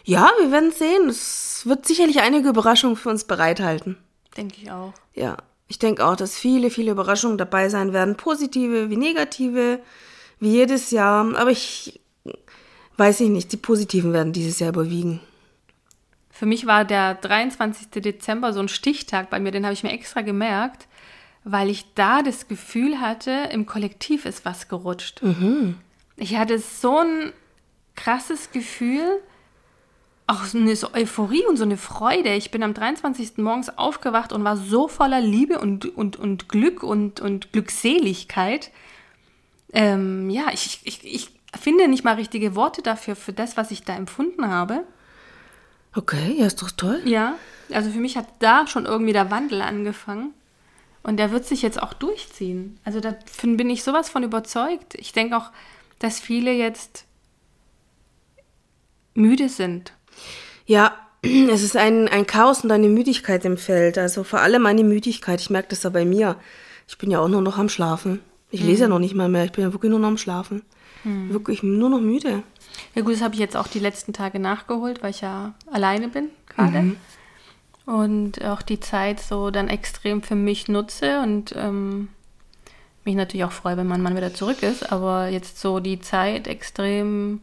Ja, 0.04 0.30
wir 0.38 0.50
werden 0.50 0.72
sehen. 0.72 1.08
Es 1.08 1.66
wird 1.66 1.86
sicherlich 1.86 2.20
einige 2.20 2.48
Überraschungen 2.48 2.96
für 2.96 3.10
uns 3.10 3.24
bereithalten. 3.24 3.98
Denke 4.36 4.56
ich 4.62 4.70
auch. 4.70 4.94
Ja, 5.14 5.36
ich 5.68 5.78
denke 5.78 6.06
auch, 6.06 6.16
dass 6.16 6.36
viele, 6.36 6.70
viele 6.70 6.92
Überraschungen 6.92 7.38
dabei 7.38 7.68
sein 7.68 7.92
werden. 7.92 8.16
Positive 8.16 8.88
wie 8.88 8.96
negative, 8.96 9.80
wie 10.38 10.50
jedes 10.50 10.90
Jahr. 10.90 11.36
Aber 11.36 11.50
ich 11.50 12.00
weiß 12.96 13.20
ich 13.20 13.28
nicht, 13.28 13.52
die 13.52 13.56
positiven 13.56 14.12
werden 14.12 14.32
dieses 14.32 14.58
Jahr 14.58 14.70
überwiegen. 14.70 15.20
Für 16.30 16.46
mich 16.46 16.66
war 16.66 16.84
der 16.84 17.14
23. 17.14 17.88
Dezember 18.02 18.52
so 18.52 18.60
ein 18.60 18.68
Stichtag 18.68 19.30
bei 19.30 19.40
mir, 19.40 19.52
den 19.52 19.64
habe 19.64 19.72
ich 19.72 19.82
mir 19.82 19.92
extra 19.92 20.20
gemerkt, 20.20 20.86
weil 21.44 21.70
ich 21.70 21.94
da 21.94 22.22
das 22.22 22.48
Gefühl 22.48 23.00
hatte, 23.00 23.48
im 23.52 23.64
Kollektiv 23.64 24.26
ist 24.26 24.44
was 24.44 24.68
gerutscht. 24.68 25.22
Mhm. 25.22 25.76
Ich 26.16 26.36
hatte 26.36 26.58
so 26.58 26.98
ein 26.98 27.32
krasses 27.94 28.50
Gefühl, 28.50 29.20
auch 30.26 30.44
so 30.44 30.58
eine 30.58 30.76
Euphorie 30.92 31.46
und 31.46 31.56
so 31.56 31.64
eine 31.64 31.76
Freude. 31.76 32.34
Ich 32.34 32.50
bin 32.50 32.62
am 32.62 32.74
23. 32.74 33.38
morgens 33.38 33.70
aufgewacht 33.78 34.32
und 34.32 34.44
war 34.44 34.56
so 34.56 34.88
voller 34.88 35.20
Liebe 35.20 35.58
und, 35.60 35.86
und, 35.96 36.16
und 36.16 36.48
Glück 36.48 36.82
und, 36.82 37.20
und 37.20 37.52
Glückseligkeit. 37.52 38.72
Ähm, 39.76 40.30
ja, 40.30 40.46
ich, 40.54 40.80
ich, 40.84 41.04
ich 41.04 41.28
finde 41.54 41.86
nicht 41.86 42.02
mal 42.02 42.14
richtige 42.14 42.54
Worte 42.54 42.80
dafür, 42.80 43.14
für 43.14 43.34
das, 43.34 43.58
was 43.58 43.70
ich 43.70 43.82
da 43.82 43.94
empfunden 43.94 44.48
habe. 44.48 44.84
Okay, 45.94 46.34
ja, 46.38 46.46
ist 46.46 46.62
doch 46.62 46.70
toll. 46.70 47.02
Ja, 47.04 47.34
also 47.70 47.90
für 47.90 47.98
mich 47.98 48.16
hat 48.16 48.26
da 48.38 48.66
schon 48.66 48.86
irgendwie 48.86 49.12
der 49.12 49.30
Wandel 49.30 49.60
angefangen. 49.60 50.32
Und 51.02 51.18
der 51.18 51.30
wird 51.30 51.44
sich 51.44 51.60
jetzt 51.60 51.82
auch 51.82 51.92
durchziehen. 51.92 52.80
Also 52.84 53.00
davon 53.00 53.58
bin 53.58 53.68
ich 53.68 53.84
sowas 53.84 54.08
von 54.08 54.22
überzeugt. 54.22 54.94
Ich 54.94 55.12
denke 55.12 55.36
auch, 55.36 55.50
dass 55.98 56.20
viele 56.20 56.52
jetzt 56.52 57.04
müde 59.12 59.50
sind. 59.50 59.92
Ja, 60.64 60.96
es 61.22 61.62
ist 61.62 61.76
ein, 61.76 62.08
ein 62.08 62.26
Chaos 62.26 62.64
und 62.64 62.70
eine 62.72 62.88
Müdigkeit 62.88 63.44
im 63.44 63.58
Feld. 63.58 63.98
Also 63.98 64.24
vor 64.24 64.40
allem 64.40 64.64
eine 64.64 64.84
Müdigkeit. 64.84 65.42
Ich 65.42 65.50
merke 65.50 65.68
das 65.68 65.82
ja 65.82 65.90
bei 65.90 66.06
mir. 66.06 66.36
Ich 66.88 66.96
bin 66.96 67.10
ja 67.10 67.20
auch 67.20 67.28
nur 67.28 67.42
noch 67.42 67.58
am 67.58 67.68
Schlafen. 67.68 68.22
Ich 68.60 68.66
lese 68.66 68.82
ja 68.82 68.88
mhm. 68.88 68.94
noch 68.94 68.98
nicht 68.98 69.14
mal 69.14 69.28
mehr. 69.28 69.44
Ich 69.44 69.52
bin 69.52 69.64
ja 69.64 69.72
wirklich 69.72 69.90
nur 69.90 70.00
noch 70.00 70.08
am 70.08 70.18
Schlafen. 70.18 70.62
Mhm. 71.04 71.32
Wirklich 71.32 71.62
nur 71.62 71.90
noch 71.90 72.00
müde. 72.00 72.42
Ja 72.94 73.02
gut, 73.02 73.14
das 73.14 73.22
habe 73.22 73.34
ich 73.34 73.40
jetzt 73.40 73.56
auch 73.56 73.68
die 73.68 73.78
letzten 73.78 74.12
Tage 74.12 74.38
nachgeholt, 74.38 75.02
weil 75.02 75.10
ich 75.10 75.20
ja 75.20 75.54
alleine 75.70 76.08
bin 76.08 76.28
gerade. 76.48 76.82
Mhm. 76.82 76.96
und 77.86 78.44
auch 78.44 78.62
die 78.62 78.80
Zeit 78.80 79.20
so 79.20 79.50
dann 79.50 79.68
extrem 79.68 80.22
für 80.22 80.34
mich 80.34 80.68
nutze 80.68 81.20
und 81.20 81.54
ähm, 81.56 82.08
mich 83.04 83.14
natürlich 83.14 83.44
auch 83.44 83.52
freue, 83.52 83.76
wenn 83.76 83.86
mein 83.86 84.02
Mann 84.02 84.16
wieder 84.16 84.34
zurück 84.34 84.62
ist, 84.62 84.90
aber 84.90 85.28
jetzt 85.28 85.60
so 85.60 85.80
die 85.80 86.00
Zeit 86.00 86.48
extrem 86.48 87.40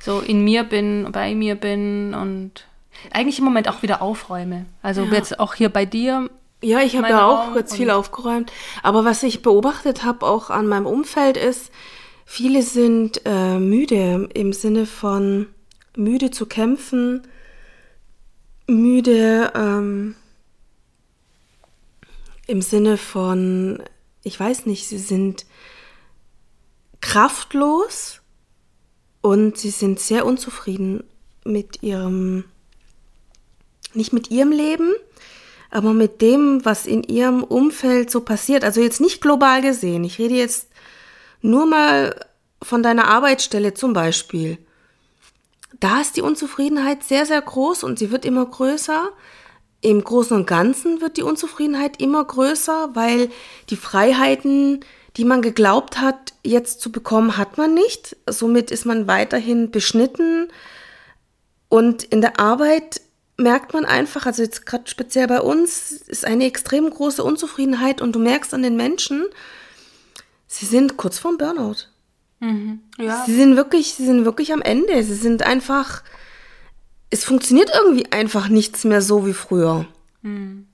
so 0.00 0.20
in 0.20 0.44
mir 0.44 0.64
bin, 0.64 1.08
bei 1.10 1.34
mir 1.34 1.56
bin 1.56 2.14
und 2.14 2.66
eigentlich 3.12 3.38
im 3.38 3.44
Moment 3.44 3.68
auch 3.68 3.82
wieder 3.82 4.02
aufräume. 4.02 4.66
Also 4.82 5.04
ja. 5.04 5.12
jetzt 5.12 5.40
auch 5.40 5.54
hier 5.54 5.68
bei 5.68 5.84
dir. 5.84 6.30
Ja, 6.66 6.80
ich 6.80 6.96
habe 6.96 7.10
ja 7.10 7.24
auch 7.24 7.54
ganz 7.54 7.76
viel 7.76 7.90
aufgeräumt. 7.90 8.50
Aber 8.82 9.04
was 9.04 9.22
ich 9.22 9.40
beobachtet 9.40 10.02
habe, 10.02 10.26
auch 10.26 10.50
an 10.50 10.66
meinem 10.66 10.86
Umfeld, 10.86 11.36
ist, 11.36 11.70
viele 12.24 12.62
sind 12.62 13.20
äh, 13.24 13.60
müde 13.60 14.28
im 14.34 14.52
Sinne 14.52 14.86
von 14.86 15.46
müde 15.96 16.32
zu 16.32 16.44
kämpfen, 16.46 17.22
müde 18.66 19.52
ähm, 19.54 20.16
im 22.48 22.62
Sinne 22.62 22.96
von, 22.96 23.80
ich 24.24 24.38
weiß 24.40 24.66
nicht, 24.66 24.88
sie 24.88 24.98
sind 24.98 25.46
kraftlos 27.00 28.22
und 29.20 29.56
sie 29.56 29.70
sind 29.70 30.00
sehr 30.00 30.26
unzufrieden 30.26 31.04
mit 31.44 31.84
ihrem, 31.84 32.42
nicht 33.94 34.12
mit 34.12 34.32
ihrem 34.32 34.50
Leben, 34.50 34.90
aber 35.70 35.92
mit 35.92 36.22
dem, 36.22 36.64
was 36.64 36.86
in 36.86 37.02
ihrem 37.02 37.42
Umfeld 37.42 38.10
so 38.10 38.20
passiert. 38.20 38.64
Also 38.64 38.80
jetzt 38.80 39.00
nicht 39.00 39.20
global 39.20 39.62
gesehen. 39.62 40.04
Ich 40.04 40.18
rede 40.18 40.34
jetzt 40.34 40.68
nur 41.42 41.66
mal 41.66 42.26
von 42.62 42.82
deiner 42.82 43.08
Arbeitsstelle 43.08 43.74
zum 43.74 43.92
Beispiel 43.92 44.58
da 45.80 46.00
ist 46.00 46.16
die 46.16 46.22
Unzufriedenheit 46.22 47.02
sehr, 47.02 47.26
sehr 47.26 47.40
groß 47.40 47.84
und 47.84 47.98
sie 47.98 48.10
wird 48.10 48.24
immer 48.24 48.46
größer. 48.46 49.10
Im 49.82 50.02
Großen 50.02 50.36
und 50.36 50.46
Ganzen 50.46 51.00
wird 51.00 51.16
die 51.16 51.22
Unzufriedenheit 51.22 52.00
immer 52.00 52.24
größer, 52.24 52.90
weil 52.94 53.30
die 53.68 53.76
Freiheiten, 53.76 54.80
die 55.16 55.24
man 55.24 55.42
geglaubt 55.42 56.00
hat, 56.00 56.32
jetzt 56.42 56.80
zu 56.80 56.90
bekommen, 56.90 57.36
hat 57.36 57.58
man 57.58 57.74
nicht. 57.74 58.16
Somit 58.28 58.70
ist 58.70 58.86
man 58.86 59.06
weiterhin 59.06 59.70
beschnitten. 59.70 60.48
Und 61.68 62.04
in 62.04 62.20
der 62.20 62.40
Arbeit 62.40 63.00
merkt 63.38 63.74
man 63.74 63.84
einfach, 63.84 64.26
also 64.26 64.42
jetzt 64.42 64.66
gerade 64.66 64.88
speziell 64.88 65.26
bei 65.26 65.40
uns, 65.40 65.92
ist 65.92 66.24
eine 66.24 66.44
extrem 66.44 66.88
große 66.88 67.22
Unzufriedenheit 67.22 68.00
und 68.00 68.12
du 68.12 68.18
merkst 68.18 68.54
an 68.54 68.62
den 68.62 68.76
Menschen, 68.76 69.24
sie 70.46 70.66
sind 70.66 70.96
kurz 70.96 71.18
vorm 71.18 71.36
Burnout. 71.36 71.88
Mhm. 72.40 72.80
Ja. 72.98 73.24
Sie 73.26 73.34
sind 73.34 73.56
wirklich, 73.56 73.94
sie 73.94 74.06
sind 74.06 74.24
wirklich 74.24 74.52
am 74.52 74.62
Ende. 74.62 75.02
Sie 75.02 75.14
sind 75.14 75.42
einfach, 75.42 76.02
es 77.10 77.24
funktioniert 77.24 77.70
irgendwie 77.74 78.10
einfach 78.12 78.48
nichts 78.48 78.84
mehr 78.84 79.02
so 79.02 79.26
wie 79.26 79.32
früher. 79.32 79.86
Mhm. 80.22 80.66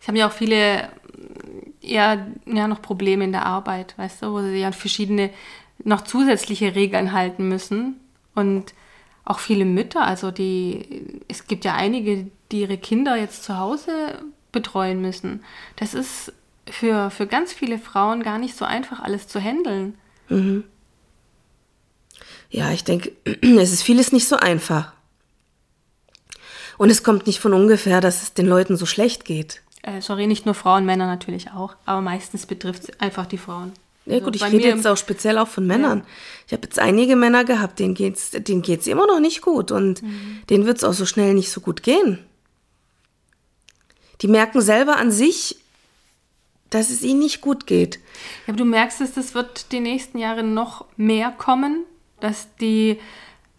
Es 0.00 0.08
haben 0.08 0.16
ja 0.16 0.28
auch 0.28 0.32
viele 0.32 0.88
eher 1.82 2.26
ja, 2.46 2.68
noch 2.68 2.82
Probleme 2.82 3.24
in 3.24 3.32
der 3.32 3.46
Arbeit, 3.46 3.96
weißt 3.98 4.22
du, 4.22 4.32
wo 4.32 4.40
sie 4.40 4.56
ja 4.56 4.72
verschiedene 4.72 5.30
noch 5.82 6.02
zusätzliche 6.02 6.74
Regeln 6.74 7.12
halten 7.12 7.48
müssen. 7.48 8.00
Und 8.34 8.74
auch 9.24 9.38
viele 9.38 9.64
Mütter, 9.64 10.02
also 10.02 10.30
die, 10.30 11.20
es 11.28 11.46
gibt 11.46 11.64
ja 11.64 11.74
einige, 11.74 12.26
die 12.50 12.60
ihre 12.60 12.78
Kinder 12.78 13.16
jetzt 13.16 13.44
zu 13.44 13.58
Hause 13.58 14.22
betreuen 14.52 15.00
müssen. 15.00 15.44
Das 15.76 15.94
ist 15.94 16.32
für, 16.68 17.10
für 17.10 17.26
ganz 17.26 17.52
viele 17.52 17.78
Frauen 17.78 18.22
gar 18.22 18.38
nicht 18.38 18.56
so 18.56 18.64
einfach, 18.64 19.00
alles 19.00 19.28
zu 19.28 19.40
handeln. 19.40 19.94
Mhm. 20.28 20.64
Ja, 22.50 22.70
ich 22.72 22.84
denke, 22.84 23.12
es 23.42 23.72
ist 23.72 23.82
vieles 23.82 24.12
nicht 24.12 24.26
so 24.26 24.36
einfach. 24.36 24.92
Und 26.78 26.90
es 26.90 27.02
kommt 27.02 27.26
nicht 27.26 27.40
von 27.40 27.52
ungefähr, 27.52 28.00
dass 28.00 28.22
es 28.22 28.34
den 28.34 28.46
Leuten 28.46 28.76
so 28.76 28.86
schlecht 28.86 29.24
geht. 29.24 29.62
Äh, 29.82 30.00
sorry, 30.00 30.26
nicht 30.26 30.46
nur 30.46 30.54
Frauen, 30.54 30.86
Männer 30.86 31.06
natürlich 31.06 31.50
auch, 31.50 31.76
aber 31.84 32.00
meistens 32.00 32.46
betrifft 32.46 32.84
es 32.84 33.00
einfach 33.00 33.26
die 33.26 33.38
Frauen. 33.38 33.72
Ja 34.10 34.16
also 34.16 34.26
gut, 34.26 34.36
ich 34.36 34.44
rede 34.44 34.68
jetzt 34.68 34.86
auch 34.86 34.96
speziell 34.96 35.38
auch 35.38 35.48
von 35.48 35.66
Männern. 35.66 35.98
Ja. 35.98 36.04
Ich 36.48 36.52
habe 36.52 36.62
jetzt 36.64 36.78
einige 36.78 37.16
Männer 37.16 37.44
gehabt, 37.44 37.78
denen 37.78 37.94
geht's, 37.94 38.30
denen 38.32 38.62
geht's 38.62 38.86
immer 38.86 39.06
noch 39.06 39.20
nicht 39.20 39.40
gut 39.40 39.70
und 39.70 40.02
mhm. 40.02 40.40
denen 40.50 40.66
wird 40.66 40.78
es 40.78 40.84
auch 40.84 40.92
so 40.92 41.06
schnell 41.06 41.34
nicht 41.34 41.50
so 41.50 41.60
gut 41.60 41.82
gehen. 41.82 42.18
Die 44.20 44.28
merken 44.28 44.60
selber 44.60 44.96
an 44.96 45.10
sich, 45.10 45.56
dass 46.68 46.90
es 46.90 47.02
ihnen 47.02 47.20
nicht 47.20 47.40
gut 47.40 47.66
geht. 47.66 47.96
Ja, 48.46 48.52
aber 48.52 48.58
du 48.58 48.64
merkst 48.64 49.00
es, 49.00 49.12
das 49.14 49.34
wird 49.34 49.72
die 49.72 49.80
nächsten 49.80 50.18
Jahre 50.18 50.42
noch 50.42 50.84
mehr 50.96 51.30
kommen, 51.30 51.84
dass 52.20 52.54
die 52.56 52.98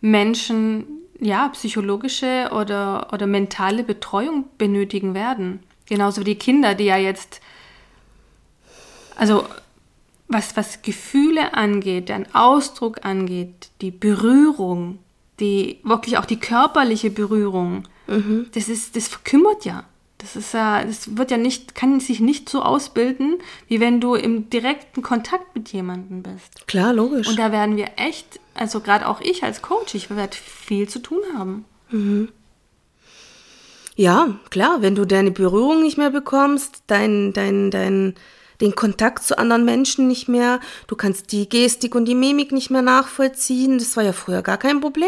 Menschen 0.02 0.86
ja 1.20 1.50
psychologische 1.50 2.50
oder, 2.52 3.10
oder 3.14 3.28
mentale 3.28 3.84
Betreuung 3.84 4.46
benötigen 4.58 5.14
werden. 5.14 5.62
Genauso 5.86 6.22
wie 6.22 6.26
die 6.26 6.36
Kinder, 6.36 6.74
die 6.74 6.86
ja 6.86 6.98
jetzt, 6.98 7.42
also 9.16 9.46
was, 10.32 10.56
was 10.56 10.82
Gefühle 10.82 11.54
angeht, 11.54 12.10
den 12.10 12.34
Ausdruck 12.34 13.06
angeht, 13.06 13.70
die 13.82 13.92
Berührung, 13.92 15.00
die 15.40 15.80
wirklich 15.84 16.18
auch 16.18 16.26
die 16.26 16.40
körperliche 16.40 17.10
Berührung, 17.10 17.88
mhm. 18.08 18.48
das 18.54 18.70
ist, 18.70 18.96
das 18.96 19.08
verkümmert 19.08 19.66
ja. 19.66 19.84
Das 20.18 20.36
ist 20.36 20.54
ja, 20.54 20.84
das 20.84 21.18
wird 21.18 21.32
ja 21.32 21.38
nicht, 21.38 21.74
kann 21.74 22.00
sich 22.00 22.20
nicht 22.20 22.48
so 22.48 22.62
ausbilden, 22.62 23.40
wie 23.68 23.80
wenn 23.80 24.00
du 24.00 24.14
im 24.14 24.52
direkten 24.52 25.02
Kontakt 25.02 25.56
mit 25.56 25.70
jemandem 25.70 26.22
bist. 26.22 26.68
Klar, 26.68 26.94
logisch. 26.94 27.28
Und 27.28 27.40
da 27.40 27.52
werden 27.52 27.76
wir 27.76 27.90
echt, 27.98 28.40
also 28.54 28.82
gerade 28.82 29.08
auch 29.08 29.20
ich 29.20 29.44
als 29.44 29.64
Coach, 29.64 29.96
ich 29.96 30.12
werde 30.12 30.38
viel 30.38 30.88
zu 30.88 31.00
tun 31.00 31.22
haben. 31.36 31.66
Mhm. 31.90 32.30
Ja, 33.96 34.40
klar, 34.52 34.82
wenn 34.82 34.96
du 34.96 35.06
deine 35.06 35.32
Berührung 35.32 35.82
nicht 35.82 35.98
mehr 35.98 36.12
bekommst, 36.12 36.84
dein, 36.88 37.34
dein, 37.34 37.72
dein, 37.72 38.14
den 38.62 38.76
Kontakt 38.76 39.24
zu 39.24 39.38
anderen 39.38 39.66
Menschen 39.66 40.08
nicht 40.08 40.28
mehr, 40.28 40.60
du 40.88 40.96
kannst 40.96 41.32
die 41.32 41.50
Gestik 41.50 41.96
und 41.96 42.06
die 42.06 42.16
Mimik 42.16 42.52
nicht 42.52 42.70
mehr 42.70 42.82
nachvollziehen. 42.82 43.78
Das 43.78 43.98
war 43.98 44.04
ja 44.04 44.14
früher 44.14 44.42
gar 44.42 44.58
kein 44.58 44.80
Problem. 44.80 45.08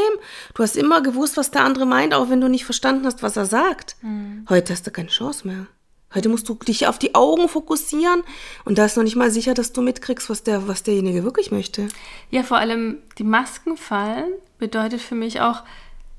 Du 0.53 0.63
hast 0.63 0.75
immer 0.75 1.01
gewusst, 1.01 1.37
was 1.37 1.51
der 1.51 1.63
andere 1.63 1.85
meint, 1.85 2.13
auch 2.13 2.29
wenn 2.29 2.41
du 2.41 2.49
nicht 2.49 2.65
verstanden 2.65 3.05
hast, 3.05 3.23
was 3.23 3.37
er 3.37 3.45
sagt. 3.45 3.95
Mhm. 4.01 4.45
Heute 4.49 4.73
hast 4.73 4.85
du 4.85 4.91
keine 4.91 5.09
Chance 5.09 5.47
mehr. 5.47 5.67
Heute 6.13 6.29
musst 6.29 6.47
du 6.47 6.53
dich 6.53 6.85
auf 6.87 6.99
die 6.99 7.15
Augen 7.15 7.49
fokussieren 7.49 8.23
und 8.65 8.77
da 8.77 8.85
ist 8.85 8.97
noch 8.97 9.03
nicht 9.03 9.15
mal 9.15 9.31
sicher, 9.31 9.55
dass 9.55 9.73
du 9.73 9.81
mitkriegst, 9.81 10.29
was, 10.29 10.43
der, 10.43 10.67
was 10.67 10.83
derjenige 10.83 11.23
wirklich 11.23 11.51
möchte. 11.51 11.87
Ja, 12.29 12.43
vor 12.43 12.57
allem 12.57 12.99
die 13.17 13.23
Masken 13.23 13.77
fallen 13.77 14.31
bedeutet 14.59 15.01
für 15.01 15.15
mich 15.15 15.41
auch, 15.41 15.63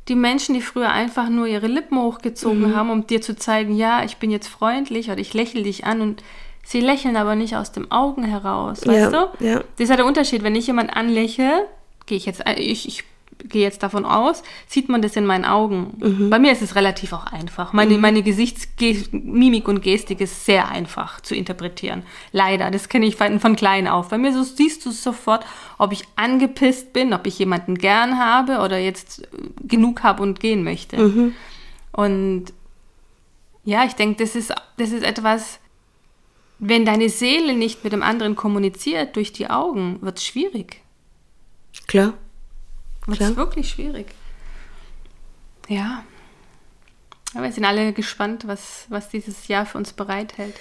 die 0.09 0.17
Menschen, 0.17 0.55
die 0.55 0.61
früher 0.61 0.91
einfach 0.91 1.31
nur 1.31 1.47
ihre 1.47 1.67
Lippen 1.67 1.99
hochgezogen 1.99 2.71
mhm. 2.71 2.77
haben, 2.77 2.91
um 2.91 3.07
dir 3.07 3.23
zu 3.23 3.37
zeigen, 3.37 3.75
ja, 3.75 4.05
ich 4.05 4.19
bin 4.19 4.31
jetzt 4.31 4.49
freundlich 4.49 5.11
oder 5.11 5.19
ich 5.19 5.33
lächle 5.33 5.63
dich 5.63 5.85
an 5.85 6.03
und 6.03 6.23
Sie 6.65 6.81
lächeln 6.81 7.17
aber 7.17 7.35
nicht 7.35 7.57
aus 7.57 7.73
dem 7.73 7.91
Augen 7.93 8.25
heraus, 8.25 8.87
weißt 8.87 9.13
ja, 9.13 9.27
du? 9.27 9.45
Ja. 9.45 9.55
Das 9.57 9.85
ist 9.85 9.91
ja 9.91 9.97
der 9.97 10.07
Unterschied. 10.07 10.43
Wenn 10.43 10.57
ich 10.57 10.67
jemand 10.67 10.97
anlächle, 10.97 11.69
gehe 12.07 12.17
ich 12.17 12.27
jetzt, 12.27 12.43
ich, 12.57 12.89
ich 12.89 13.05
gehe 13.49 13.63
jetzt 13.63 13.83
davon 13.83 14.05
aus, 14.05 14.43
sieht 14.67 14.89
man 14.89 15.03
das 15.03 15.17
in 15.17 15.27
meinen 15.27 15.45
Augen. 15.45 15.95
Mhm. 15.99 16.31
Bei 16.31 16.39
mir 16.39 16.53
ist 16.53 16.63
es 16.63 16.75
relativ 16.75 17.13
auch 17.13 17.27
einfach. 17.27 17.73
Meine, 17.73 17.95
mhm. 17.95 18.01
meine 18.01 18.23
Gesichtsmimik 18.23 19.69
und 19.69 19.83
Gestik 19.83 20.21
ist 20.21 20.45
sehr 20.45 20.69
einfach 20.69 21.21
zu 21.21 21.35
interpretieren. 21.35 22.03
Leider, 22.33 22.71
das 22.71 22.89
kenne 22.89 23.07
ich 23.07 23.17
von, 23.17 23.41
von 23.41 23.57
klein 23.57 23.89
auf. 23.89 24.09
Bei 24.09 24.19
mir 24.19 24.33
so, 24.33 24.43
siehst 24.43 24.85
du 24.87 24.91
sofort, 24.91 25.45
ob 25.79 25.93
ich 25.93 26.05
angepisst 26.17 26.93
bin, 26.93 27.13
ob 27.13 27.27
ich 27.27 27.39
jemanden 27.39 27.77
gern 27.77 28.19
habe 28.19 28.59
oder 28.59 28.79
jetzt 28.79 29.29
genug 29.63 30.03
habe 30.03 30.23
und 30.23 30.41
gehen 30.41 30.65
möchte. 30.65 30.97
Mhm. 30.97 31.35
Und 31.93 32.47
ja, 33.65 33.85
ich 33.85 33.95
denke, 33.95 34.23
das 34.23 34.37
ist, 34.37 34.55
das 34.77 34.91
ist 34.91 35.03
etwas, 35.03 35.59
wenn 36.59 36.85
deine 36.85 37.09
Seele 37.09 37.55
nicht 37.55 37.85
mit 37.85 37.93
dem 37.93 38.03
anderen 38.03 38.37
kommuniziert 38.37 39.17
durch 39.17 39.33
die 39.33 39.51
Augen, 39.51 40.01
wird 40.03 40.19
es 40.19 40.25
schwierig. 40.25 40.83
Klar. 41.87 42.15
Wird 43.07 43.21
es 43.21 43.37
wirklich 43.37 43.69
schwierig. 43.69 44.07
Ja. 45.69 46.05
Aber 47.35 47.45
wir 47.45 47.53
sind 47.53 47.65
alle 47.65 47.93
gespannt, 47.93 48.47
was, 48.47 48.87
was 48.89 49.09
dieses 49.09 49.49
Jahr 49.49 49.67
für 49.67 49.79
uns 49.79 49.93
bereithält. 49.93 50.55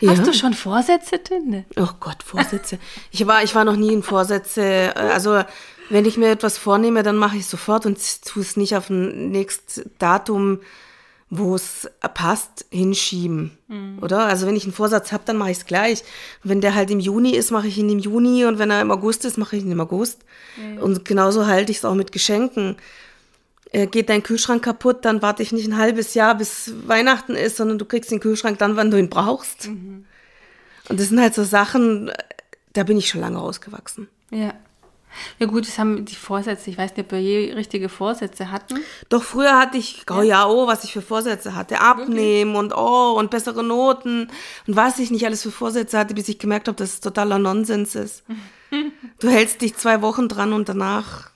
Ja. 0.00 0.10
Hast 0.10 0.26
du 0.26 0.32
schon 0.32 0.54
Vorsätze, 0.54 1.22
Tinde? 1.22 1.64
Oh 1.76 1.88
Gott, 1.98 2.22
Vorsätze. 2.22 2.78
ich, 3.10 3.26
war, 3.26 3.42
ich 3.42 3.54
war 3.54 3.64
noch 3.64 3.76
nie 3.76 3.92
in 3.92 4.02
Vorsätze. 4.02 4.94
Also, 4.96 5.42
wenn 5.88 6.04
ich 6.06 6.16
mir 6.16 6.30
etwas 6.30 6.56
vornehme, 6.56 7.02
dann 7.02 7.16
mache 7.16 7.36
ich 7.36 7.42
es 7.42 7.50
sofort 7.50 7.84
und 7.86 7.98
tue 8.24 8.42
es 8.42 8.56
nicht 8.56 8.76
auf 8.76 8.88
ein 8.88 9.30
nächstes 9.30 9.88
Datum 9.98 10.60
wo 11.30 11.54
es 11.54 11.88
passt, 12.14 12.66
hinschieben. 12.70 13.52
Mhm. 13.68 13.98
Oder? 14.02 14.26
Also 14.26 14.46
wenn 14.46 14.56
ich 14.56 14.64
einen 14.64 14.72
Vorsatz 14.72 15.12
habe, 15.12 15.22
dann 15.24 15.36
mache 15.36 15.52
ich 15.52 15.58
es 15.58 15.66
gleich. 15.66 16.02
wenn 16.42 16.60
der 16.60 16.74
halt 16.74 16.90
im 16.90 16.98
Juni 16.98 17.30
ist, 17.30 17.52
mache 17.52 17.68
ich 17.68 17.78
ihn 17.78 17.88
im 17.88 18.00
Juni 18.00 18.44
und 18.44 18.58
wenn 18.58 18.70
er 18.70 18.80
im 18.80 18.90
August 18.90 19.24
ist, 19.24 19.38
mache 19.38 19.56
ich 19.56 19.62
ihn 19.62 19.70
im 19.70 19.80
August. 19.80 20.24
Mhm. 20.56 20.78
Und 20.78 21.04
genauso 21.04 21.46
halte 21.46 21.70
ich 21.70 21.78
es 21.78 21.84
auch 21.84 21.94
mit 21.94 22.10
Geschenken. 22.10 22.76
Äh, 23.72 23.86
geht 23.86 24.08
dein 24.08 24.24
Kühlschrank 24.24 24.64
kaputt, 24.64 25.04
dann 25.04 25.22
warte 25.22 25.44
ich 25.44 25.52
nicht 25.52 25.68
ein 25.68 25.76
halbes 25.76 26.14
Jahr, 26.14 26.34
bis 26.34 26.72
Weihnachten 26.88 27.36
ist, 27.36 27.56
sondern 27.56 27.78
du 27.78 27.84
kriegst 27.84 28.10
den 28.10 28.18
Kühlschrank 28.18 28.58
dann, 28.58 28.74
wann 28.74 28.90
du 28.90 28.98
ihn 28.98 29.08
brauchst. 29.08 29.68
Mhm. 29.68 30.06
Und 30.88 30.98
das 30.98 31.08
sind 31.08 31.20
halt 31.20 31.34
so 31.34 31.44
Sachen, 31.44 32.10
da 32.72 32.82
bin 32.82 32.98
ich 32.98 33.08
schon 33.08 33.20
lange 33.20 33.38
rausgewachsen. 33.38 34.08
Ja. 34.30 34.54
Ja 35.38 35.46
gut, 35.46 35.66
das 35.66 35.78
haben 35.78 36.04
die 36.04 36.14
Vorsätze, 36.14 36.70
ich 36.70 36.78
weiß 36.78 36.96
nicht, 36.96 37.06
ob 37.06 37.12
wir 37.12 37.20
je 37.20 37.52
richtige 37.52 37.88
Vorsätze 37.88 38.50
hatten. 38.50 38.80
Doch 39.08 39.22
früher 39.22 39.58
hatte 39.58 39.78
ich, 39.78 40.04
oh 40.10 40.22
ja, 40.22 40.46
oh, 40.46 40.66
was 40.66 40.84
ich 40.84 40.92
für 40.92 41.02
Vorsätze 41.02 41.54
hatte. 41.54 41.80
Abnehmen 41.80 42.56
und 42.56 42.74
oh, 42.74 43.14
und 43.18 43.30
bessere 43.30 43.64
Noten 43.64 44.28
und 44.66 44.76
was 44.76 44.98
ich 44.98 45.10
nicht 45.10 45.24
alles 45.26 45.42
für 45.42 45.50
Vorsätze 45.50 45.98
hatte, 45.98 46.14
bis 46.14 46.28
ich 46.28 46.38
gemerkt 46.38 46.68
habe, 46.68 46.76
dass 46.76 46.94
es 46.94 47.00
totaler 47.00 47.38
Nonsens 47.38 47.94
ist. 47.94 48.24
du 49.20 49.28
hältst 49.28 49.60
dich 49.60 49.76
zwei 49.76 50.02
Wochen 50.02 50.28
dran 50.28 50.52
und 50.52 50.68
danach, 50.68 51.30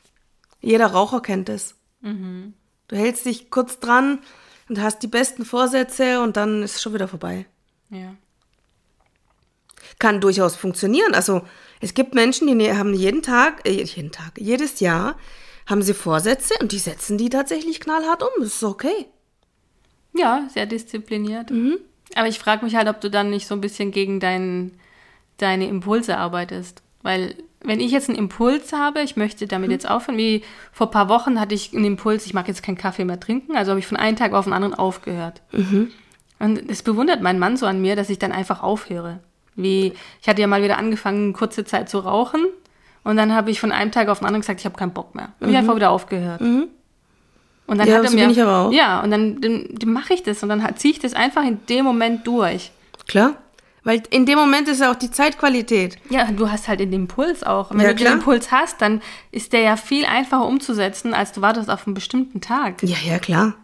jeder 0.60 0.86
Raucher 0.86 1.20
kennt 1.20 1.48
es. 1.48 1.74
Mhm. 2.00 2.54
Du 2.88 2.96
hältst 2.96 3.24
dich 3.24 3.50
kurz 3.50 3.80
dran 3.80 4.20
und 4.68 4.80
hast 4.80 5.02
die 5.02 5.08
besten 5.08 5.44
Vorsätze 5.44 6.20
und 6.20 6.36
dann 6.36 6.62
ist 6.62 6.76
es 6.76 6.82
schon 6.82 6.94
wieder 6.94 7.08
vorbei. 7.08 7.46
Ja. 7.90 8.14
Kann 9.98 10.20
durchaus 10.20 10.56
funktionieren. 10.56 11.14
Also 11.14 11.42
es 11.80 11.94
gibt 11.94 12.14
Menschen, 12.14 12.46
die 12.46 12.54
ne, 12.54 12.76
haben 12.78 12.94
jeden 12.94 13.22
Tag, 13.22 13.66
äh, 13.66 13.82
jeden 13.82 14.12
Tag, 14.12 14.32
jedes 14.38 14.80
Jahr 14.80 15.16
haben 15.66 15.82
sie 15.82 15.94
Vorsätze 15.94 16.54
und 16.60 16.72
die 16.72 16.78
setzen 16.78 17.18
die 17.18 17.30
tatsächlich 17.30 17.80
knallhart 17.80 18.22
um. 18.22 18.28
Das 18.38 18.54
ist 18.54 18.64
okay. 18.64 19.06
Ja, 20.14 20.46
sehr 20.52 20.66
diszipliniert. 20.66 21.50
Aber 22.14 22.28
ich 22.28 22.38
frage 22.38 22.64
mich 22.64 22.76
halt, 22.76 22.88
ob 22.88 23.00
du 23.00 23.10
dann 23.10 23.30
nicht 23.30 23.46
so 23.46 23.54
ein 23.54 23.60
bisschen 23.60 23.90
gegen 23.90 24.20
dein, 24.20 24.72
deine 25.38 25.66
Impulse 25.68 26.16
arbeitest. 26.18 26.82
Weil 27.02 27.34
wenn 27.60 27.80
ich 27.80 27.92
jetzt 27.92 28.08
einen 28.08 28.18
Impuls 28.18 28.72
habe, 28.72 29.00
ich 29.00 29.16
möchte 29.16 29.46
damit 29.46 29.70
jetzt 29.70 29.88
aufhören, 29.88 30.18
wie 30.18 30.42
vor 30.72 30.88
ein 30.88 30.92
paar 30.92 31.08
Wochen 31.08 31.40
hatte 31.40 31.54
ich 31.54 31.74
einen 31.74 31.84
Impuls, 31.84 32.26
ich 32.26 32.34
mag 32.34 32.46
jetzt 32.46 32.62
keinen 32.62 32.78
Kaffee 32.78 33.04
mehr 33.04 33.20
trinken, 33.20 33.56
also 33.56 33.70
habe 33.70 33.80
ich 33.80 33.86
von 33.86 33.96
einem 33.96 34.16
Tag 34.16 34.32
auf 34.32 34.44
den 34.44 34.52
anderen 34.52 34.74
aufgehört. 34.74 35.42
Und 36.38 36.70
es 36.70 36.82
bewundert 36.82 37.22
mein 37.22 37.38
Mann 37.38 37.56
so 37.56 37.66
an 37.66 37.80
mir, 37.80 37.96
dass 37.96 38.10
ich 38.10 38.18
dann 38.18 38.32
einfach 38.32 38.62
aufhöre. 38.62 39.20
Wie, 39.56 39.92
ich 40.20 40.28
hatte 40.28 40.40
ja 40.40 40.46
mal 40.46 40.62
wieder 40.62 40.78
angefangen, 40.78 41.32
kurze 41.32 41.64
Zeit 41.64 41.88
zu 41.88 41.99
rauchen. 42.00 42.44
Und 43.04 43.16
dann 43.16 43.34
habe 43.34 43.50
ich 43.50 43.61
von 43.61 43.70
einem 43.73 43.92
Tag 43.92 44.08
auf 44.08 44.18
den 44.20 44.26
anderen 44.26 44.40
gesagt, 44.40 44.61
ich 44.61 44.66
habe 44.66 44.76
keinen 44.76 44.92
Bock 44.92 45.14
mehr. 45.14 45.28
Habe 45.40 45.50
ich 45.50 45.56
einfach 45.56 45.76
wieder 45.76 45.90
aufgehört. 45.90 46.40
Und 46.40 46.68
dann 47.66 47.87
Ja, 47.88 47.96
hat 47.96 48.04
er 48.04 48.11
mir, 48.11 48.16
bin 48.23 48.30
ich 48.30 48.42
aber 48.42 48.58
auch. 48.68 48.73
ja, 48.73 49.00
und 49.02 49.11
dann, 49.11 49.40
dann, 49.40 49.66
dann 49.73 49.92
mache 49.92 50.14
ich 50.14 50.23
das 50.23 50.42
und 50.42 50.49
dann 50.49 50.76
ziehe 50.76 50.92
ich 50.92 51.00
das 51.00 51.14
einfach 51.14 51.42
in 51.44 51.64
dem 51.68 51.84
Moment 51.84 52.26
durch. 52.26 52.73
Klar. 53.06 53.37
Weil 53.87 54.02
in 54.08 54.25
dem 54.25 54.38
Moment 54.38 54.66
ist 54.68 54.80
ja 54.80 54.90
auch 54.90 54.94
die 54.96 55.11
Zeitqualität. 55.11 55.99
Ja, 56.08 56.25
du 56.32 56.50
hast 56.50 56.68
halt 56.68 56.80
den 56.80 56.92
Impuls 56.94 57.42
auch. 57.42 57.70
Und 57.70 57.76
wenn 57.78 57.84
Ja, 57.84 57.90
du 57.92 57.96
den 57.96 58.04
klar. 58.06 58.14
Impuls 58.14 58.50
hast, 58.50 58.80
dann 58.80 59.02
ist 59.30 59.52
der 59.52 59.61
ja 59.61 59.76
viel 59.76 60.06
einfacher 60.06 60.46
umzusetzen, 60.46 61.12
als 61.12 61.32
du 61.32 61.42
wartest 61.42 61.68
auf 61.70 61.87
einen 61.87 61.92
bestimmten 61.92 62.40
Tag. 62.40 62.82
Ja, 62.82 62.96
ja, 63.04 63.18
klar. 63.18 63.54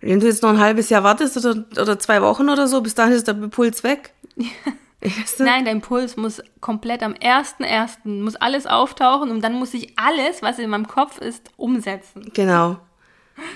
Wenn 0.00 0.20
du 0.20 0.26
jetzt 0.26 0.42
noch 0.42 0.50
ein 0.50 0.58
halbes 0.58 0.88
Jahr 0.88 1.04
wartest 1.04 1.36
oder, 1.36 1.64
oder 1.80 1.98
zwei 1.98 2.22
Wochen 2.22 2.48
oder 2.48 2.66
so, 2.66 2.80
bis 2.80 2.94
dahin 2.94 3.12
ist 3.12 3.28
der 3.28 3.34
Impuls 3.36 3.84
weg. 3.84 4.14
Nein, 5.38 5.64
der 5.64 5.72
Impuls 5.72 6.16
muss 6.16 6.42
komplett 6.60 7.02
am 7.02 7.14
1.1. 7.14 8.08
muss 8.22 8.36
alles 8.36 8.66
auftauchen 8.66 9.30
und 9.30 9.42
dann 9.42 9.54
muss 9.54 9.74
ich 9.74 9.98
alles, 9.98 10.42
was 10.42 10.58
in 10.58 10.70
meinem 10.70 10.86
Kopf 10.86 11.18
ist, 11.18 11.50
umsetzen. 11.56 12.30
Genau. 12.34 12.78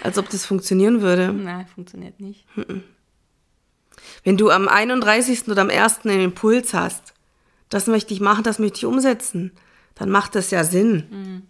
Als 0.02 0.18
ob 0.18 0.28
das 0.28 0.44
funktionieren 0.44 1.02
würde. 1.02 1.32
Nein, 1.32 1.66
funktioniert 1.72 2.18
nicht. 2.18 2.46
Wenn 4.24 4.36
du 4.36 4.50
am 4.50 4.66
31. 4.68 5.48
oder 5.48 5.62
am 5.62 5.70
1. 5.70 6.04
einen 6.04 6.20
Impuls 6.20 6.74
hast, 6.74 7.14
das 7.68 7.86
möchte 7.86 8.12
ich 8.12 8.20
machen, 8.20 8.42
das 8.42 8.58
möchte 8.58 8.78
ich 8.78 8.86
umsetzen, 8.86 9.52
dann 9.94 10.10
macht 10.10 10.34
das 10.34 10.50
ja 10.50 10.64
Sinn. 10.64 11.46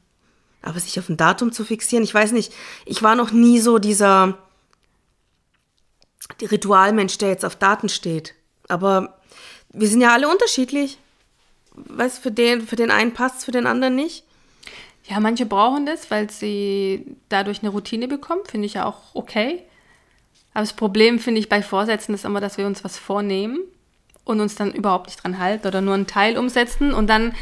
Aber 0.62 0.78
sich 0.80 0.98
auf 0.98 1.08
ein 1.08 1.16
Datum 1.16 1.52
zu 1.52 1.64
fixieren, 1.64 2.04
ich 2.04 2.12
weiß 2.12 2.32
nicht, 2.32 2.52
ich 2.84 3.02
war 3.02 3.14
noch 3.14 3.30
nie 3.30 3.60
so 3.60 3.78
dieser 3.78 4.36
Ritualmensch, 6.42 7.16
der 7.18 7.28
jetzt 7.28 7.44
auf 7.44 7.56
Daten 7.56 7.88
steht. 7.88 8.34
Aber 8.68 9.15
wir 9.76 9.88
sind 9.88 10.00
ja 10.00 10.12
alle 10.12 10.28
unterschiedlich. 10.28 10.99
Weißt, 11.75 12.23
für 12.23 12.30
den, 12.30 12.62
für 12.62 12.76
den 12.76 12.90
einen 12.90 13.12
passt 13.12 13.45
für 13.45 13.52
den 13.52 13.66
anderen 13.66 13.95
nicht. 13.95 14.25
Ja, 15.04 15.21
manche 15.21 15.47
brauchen 15.47 15.87
das, 15.87 16.10
weil 16.10 16.30
sie 16.30 17.04
dadurch 17.28 17.60
eine 17.60 17.69
Routine 17.69 18.08
bekommen. 18.08 18.41
Finde 18.49 18.67
ich 18.67 18.75
ja 18.75 18.86
auch 18.86 19.15
okay. 19.15 19.62
Aber 20.52 20.62
das 20.62 20.73
Problem, 20.73 21.19
finde 21.19 21.39
ich, 21.39 21.49
bei 21.49 21.62
Vorsätzen 21.62 22.15
ist 22.15 22.25
immer, 22.25 22.41
dass 22.41 22.56
wir 22.56 22.67
uns 22.67 22.82
was 22.82 22.99
vornehmen 22.99 23.60
und 24.25 24.41
uns 24.41 24.54
dann 24.54 24.73
überhaupt 24.73 25.06
nicht 25.06 25.23
dran 25.23 25.39
halten 25.39 25.67
oder 25.67 25.82
nur 25.82 25.95
einen 25.95 26.06
Teil 26.06 26.39
umsetzen 26.39 26.95
und 26.95 27.08
dann 27.08 27.34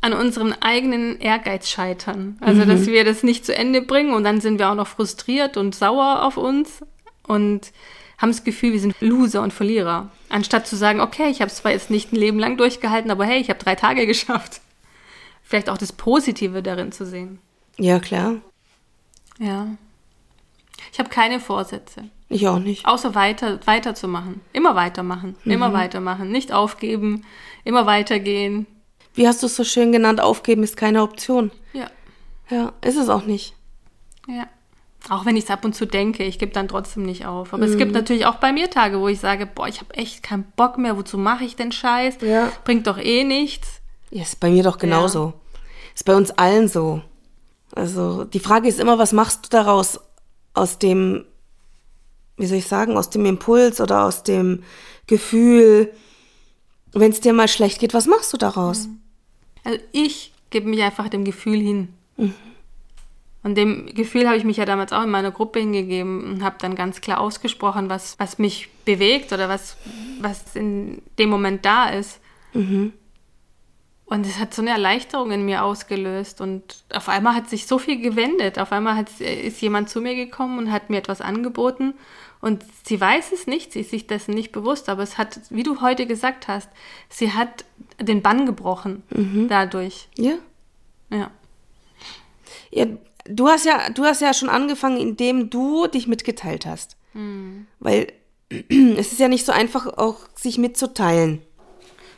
an 0.00 0.14
unserem 0.14 0.54
eigenen 0.60 1.20
Ehrgeiz 1.20 1.68
scheitern. 1.68 2.38
Also, 2.40 2.64
dass 2.64 2.86
wir 2.86 3.04
das 3.04 3.22
nicht 3.22 3.44
zu 3.44 3.54
Ende 3.54 3.82
bringen 3.82 4.14
und 4.14 4.24
dann 4.24 4.40
sind 4.40 4.58
wir 4.58 4.70
auch 4.70 4.74
noch 4.74 4.86
frustriert 4.86 5.58
und 5.58 5.74
sauer 5.74 6.22
auf 6.22 6.38
uns 6.38 6.80
und 7.26 7.72
haben 8.16 8.30
das 8.30 8.42
Gefühl, 8.42 8.72
wir 8.72 8.80
sind 8.80 8.98
Loser 9.00 9.42
und 9.42 9.52
Verlierer. 9.52 10.10
Anstatt 10.30 10.66
zu 10.66 10.76
sagen, 10.76 11.00
okay, 11.00 11.28
ich 11.28 11.40
habe 11.40 11.50
es 11.50 11.56
zwar 11.56 11.72
jetzt 11.72 11.90
nicht 11.90 12.12
ein 12.12 12.16
Leben 12.16 12.38
lang 12.38 12.56
durchgehalten, 12.56 13.10
aber 13.10 13.26
hey, 13.26 13.40
ich 13.40 13.50
habe 13.50 13.58
drei 13.62 13.74
Tage 13.74 14.06
geschafft. 14.06 14.60
Vielleicht 15.42 15.68
auch 15.68 15.78
das 15.78 15.92
Positive 15.92 16.62
darin 16.62 16.92
zu 16.92 17.04
sehen. 17.04 17.40
Ja, 17.76 17.98
klar. 17.98 18.36
Ja. 19.38 19.66
Ich 20.92 20.98
habe 20.98 21.10
keine 21.10 21.40
Vorsätze. 21.40 22.04
Ich 22.28 22.46
auch 22.46 22.60
nicht. 22.60 22.86
Außer 22.86 23.14
weiter, 23.14 23.58
weiterzumachen. 23.66 24.40
Immer 24.52 24.76
weitermachen. 24.76 25.34
Immer 25.44 25.72
weitermachen. 25.72 26.30
Nicht 26.30 26.52
aufgeben. 26.52 27.24
Immer 27.64 27.86
weitergehen. 27.86 28.66
Wie 29.14 29.26
hast 29.26 29.42
du 29.42 29.46
es 29.46 29.56
so 29.56 29.64
schön 29.64 29.90
genannt? 29.90 30.20
Aufgeben 30.20 30.62
ist 30.62 30.76
keine 30.76 31.02
Option. 31.02 31.50
Ja. 31.72 31.90
Ja, 32.48 32.72
ist 32.82 32.96
es 32.96 33.08
auch 33.08 33.24
nicht. 33.24 33.54
Ja. 34.28 34.46
Auch 35.08 35.24
wenn 35.24 35.36
ich 35.36 35.44
es 35.44 35.50
ab 35.50 35.64
und 35.64 35.74
zu 35.74 35.86
denke, 35.86 36.24
ich 36.24 36.38
gebe 36.38 36.52
dann 36.52 36.68
trotzdem 36.68 37.04
nicht 37.04 37.26
auf. 37.26 37.54
Aber 37.54 37.64
es 37.64 37.78
gibt 37.78 37.92
natürlich 37.92 38.26
auch 38.26 38.36
bei 38.36 38.52
mir 38.52 38.68
Tage, 38.68 39.00
wo 39.00 39.08
ich 39.08 39.18
sage, 39.18 39.46
boah, 39.46 39.66
ich 39.66 39.80
habe 39.80 39.94
echt 39.94 40.22
keinen 40.22 40.44
Bock 40.56 40.76
mehr. 40.76 40.96
Wozu 40.96 41.16
mache 41.16 41.44
ich 41.44 41.56
denn 41.56 41.72
Scheiß? 41.72 42.18
Ja. 42.20 42.52
Bringt 42.64 42.86
doch 42.86 42.98
eh 42.98 43.24
nichts. 43.24 43.80
Ja, 44.10 44.22
ist 44.22 44.40
bei 44.40 44.50
mir 44.50 44.62
doch 44.62 44.78
genauso. 44.78 45.32
Ist 45.94 46.04
bei 46.04 46.14
uns 46.14 46.30
allen 46.32 46.68
so. 46.68 47.00
Also 47.74 48.24
die 48.24 48.40
Frage 48.40 48.68
ist 48.68 48.78
immer, 48.78 48.98
was 48.98 49.12
machst 49.12 49.46
du 49.46 49.48
daraus 49.48 50.00
aus 50.54 50.78
dem, 50.78 51.24
wie 52.36 52.46
soll 52.46 52.58
ich 52.58 52.66
sagen, 52.66 52.96
aus 52.96 53.10
dem 53.10 53.24
Impuls 53.24 53.80
oder 53.80 54.04
aus 54.04 54.22
dem 54.22 54.62
Gefühl, 55.06 55.92
wenn 56.92 57.12
es 57.12 57.20
dir 57.20 57.32
mal 57.32 57.48
schlecht 57.48 57.78
geht, 57.78 57.94
was 57.94 58.06
machst 58.06 58.32
du 58.32 58.36
daraus? 58.36 58.88
Also 59.64 59.78
ich 59.92 60.32
gebe 60.50 60.68
mich 60.68 60.82
einfach 60.82 61.08
dem 61.08 61.24
Gefühl 61.24 61.60
hin. 61.60 61.88
Und 63.42 63.54
dem 63.56 63.86
Gefühl 63.86 64.26
habe 64.26 64.36
ich 64.36 64.44
mich 64.44 64.58
ja 64.58 64.66
damals 64.66 64.92
auch 64.92 65.02
in 65.02 65.10
meiner 65.10 65.30
Gruppe 65.30 65.60
hingegeben 65.60 66.24
und 66.24 66.44
habe 66.44 66.56
dann 66.58 66.74
ganz 66.74 67.00
klar 67.00 67.20
ausgesprochen, 67.20 67.88
was, 67.88 68.18
was 68.18 68.38
mich 68.38 68.68
bewegt 68.84 69.32
oder 69.32 69.48
was, 69.48 69.76
was 70.20 70.54
in 70.54 71.00
dem 71.18 71.30
Moment 71.30 71.64
da 71.64 71.88
ist. 71.88 72.20
Und 74.04 74.26
es 74.26 74.40
hat 74.40 74.52
so 74.52 74.60
eine 74.60 74.72
Erleichterung 74.72 75.30
in 75.30 75.44
mir 75.44 75.62
ausgelöst. 75.62 76.40
Und 76.40 76.82
auf 76.92 77.08
einmal 77.08 77.34
hat 77.34 77.48
sich 77.48 77.66
so 77.66 77.78
viel 77.78 78.00
gewendet. 78.00 78.58
Auf 78.58 78.72
einmal 78.72 78.96
hat, 78.96 79.20
ist 79.20 79.60
jemand 79.62 79.88
zu 79.88 80.00
mir 80.00 80.16
gekommen 80.16 80.58
und 80.58 80.72
hat 80.72 80.90
mir 80.90 80.98
etwas 80.98 81.20
angeboten. 81.20 81.94
Und 82.40 82.64
sie 82.84 83.00
weiß 83.00 83.32
es 83.32 83.46
nicht, 83.46 83.72
sie 83.72 83.80
ist 83.80 83.90
sich 83.90 84.06
dessen 84.06 84.34
nicht 84.34 84.50
bewusst, 84.50 84.88
aber 84.88 85.02
es 85.02 85.18
hat, 85.18 85.40
wie 85.50 85.62
du 85.62 85.80
heute 85.80 86.06
gesagt 86.06 86.48
hast, 86.48 86.70
sie 87.08 87.32
hat 87.32 87.64
den 88.00 88.22
Bann 88.22 88.46
gebrochen 88.46 89.02
dadurch. 89.48 90.08
Ja. 90.16 90.34
Ja. 91.10 91.30
ja. 92.70 92.86
Du 93.28 93.48
hast 93.48 93.64
ja, 93.66 93.90
du 93.90 94.04
hast 94.04 94.20
ja 94.20 94.32
schon 94.34 94.48
angefangen, 94.48 94.98
indem 94.98 95.50
du 95.50 95.86
dich 95.86 96.06
mitgeteilt 96.06 96.66
hast. 96.66 96.96
Weil 97.80 98.12
es 98.68 99.12
ist 99.12 99.20
ja 99.20 99.28
nicht 99.28 99.46
so 99.46 99.52
einfach, 99.52 99.86
auch 99.86 100.16
sich 100.36 100.58
mitzuteilen. 100.58 101.42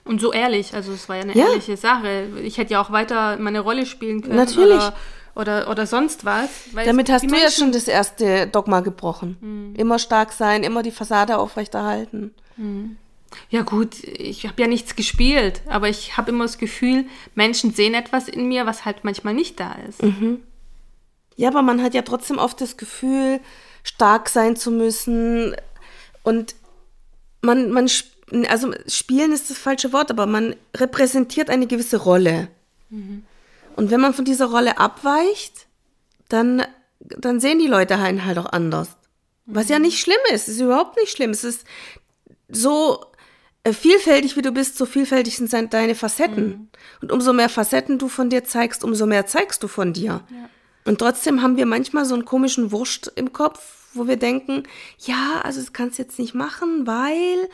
Und 0.05 0.21
so 0.21 0.33
ehrlich, 0.33 0.75
also 0.75 0.93
es 0.93 1.09
war 1.09 1.17
ja 1.17 1.23
eine 1.23 1.35
Ja. 1.37 1.47
ehrliche 1.49 1.77
Sache. 1.77 2.29
Ich 2.43 2.59
hätte 2.59 2.73
ja 2.73 2.83
auch 2.83 2.91
weiter 2.91 3.37
meine 3.39 3.61
Rolle 3.61 3.87
spielen 3.87 4.21
können. 4.23 4.37
Natürlich. 4.37 4.75
Oder, 4.75 4.95
oder, 5.35 5.71
oder 5.71 5.87
sonst 5.87 6.25
was. 6.25 6.51
Damit 6.75 7.11
hast 7.11 7.31
du 7.31 7.35
ja 7.37 7.51
schon 7.51 7.73
das 7.73 7.89
erste 7.89 8.47
Dogma 8.49 8.81
gebrochen. 8.81 9.75
Immer 9.77 9.99
stark 9.99 10.33
sein, 10.33 10.63
immer 10.65 10.83
die 10.83 10.91
Fassade 10.91 11.39
aufrechterhalten. 11.39 12.35
Ja 13.49 13.63
gut, 13.63 14.03
ich 14.05 14.47
habe 14.47 14.61
ja 14.61 14.69
nichts 14.69 14.95
gespielt, 14.97 15.63
aber 15.69 15.89
ich 15.89 16.17
habe 16.19 16.31
immer 16.33 16.45
das 16.45 16.59
Gefühl, 16.59 17.07
Menschen 17.35 17.73
sehen 17.73 17.95
etwas 17.95 18.29
in 18.29 18.47
mir, 18.49 18.67
was 18.67 18.85
halt 18.85 19.05
manchmal 19.05 19.33
nicht 19.35 19.59
da 19.59 19.75
ist. 19.89 20.01
Ja, 21.43 21.49
aber 21.49 21.63
man 21.63 21.83
hat 21.83 21.93
ja 21.93 22.03
trotzdem 22.03 22.39
oft 22.39 22.61
das 22.61 22.77
Gefühl, 22.77 23.41
stark 23.83 24.29
sein 24.29 24.55
zu 24.55 24.71
müssen. 24.71 25.57
Und 26.23 26.55
man, 27.41 27.73
man, 27.73 27.91
also 28.49 28.73
spielen 28.87 29.33
ist 29.33 29.51
das 29.51 29.59
falsche 29.59 29.93
Wort, 29.93 30.13
aber 30.13 30.27
man 30.27 30.55
repräsentiert 30.77 31.51
eine 31.51 31.67
gewisse 31.67 31.97
Rolle. 31.97 32.47
Und 33.75 33.91
wenn 33.91 34.01
man 34.01 34.15
von 34.15 34.25
dieser 34.25 34.47
Rolle 34.47 34.79
abweicht, 34.79 35.67
dann, 36.29 36.63
dann 37.01 37.41
sehen 37.41 37.59
die 37.59 37.67
Leute 37.67 37.97
einen 37.97 38.25
halt 38.25 38.39
auch 38.39 38.53
anders. 38.53 38.91
Was 39.47 39.69
ja 39.69 39.81
nicht 39.81 39.99
schlimm 39.99 40.15
ist, 40.33 40.47
ist 40.47 40.61
überhaupt 40.61 40.97
nicht 40.97 41.11
schlimm. 41.11 41.33
Es 41.33 41.43
ist 41.43 41.67
so 42.51 43.05
äh, 43.65 43.73
vielfältig, 43.73 44.37
wie 44.37 44.43
du 44.43 44.53
bist, 44.53 44.79
so 44.79 44.87
vielfältig 44.87 45.39
sind 45.39 45.75
deine 45.75 45.97
Facetten. 45.97 46.71
Und 47.01 47.11
umso 47.11 47.33
mehr 47.33 47.49
Facetten 47.49 47.99
du 47.99 48.07
von 48.07 48.31
dir 48.31 48.45
zeigst, 48.45 48.85
umso 48.85 49.07
mehr 49.07 49.27
zeigst 49.27 49.61
du 49.65 49.67
von 49.67 49.93
dir. 49.93 50.21
Und 50.85 50.99
trotzdem 50.99 51.43
haben 51.43 51.57
wir 51.57 51.67
manchmal 51.67 52.05
so 52.05 52.15
einen 52.15 52.25
komischen 52.25 52.73
Wurscht 52.73 53.09
im 53.15 53.33
Kopf, 53.33 53.89
wo 53.95 54.07
wir 54.07 54.17
denken, 54.17 54.65
ja, 54.99 55.41
also 55.43 55.61
das 55.61 55.73
kannst 55.73 55.99
du 55.99 56.03
jetzt 56.03 56.19
nicht 56.19 56.35
machen, 56.35 56.87
weil 56.87 57.49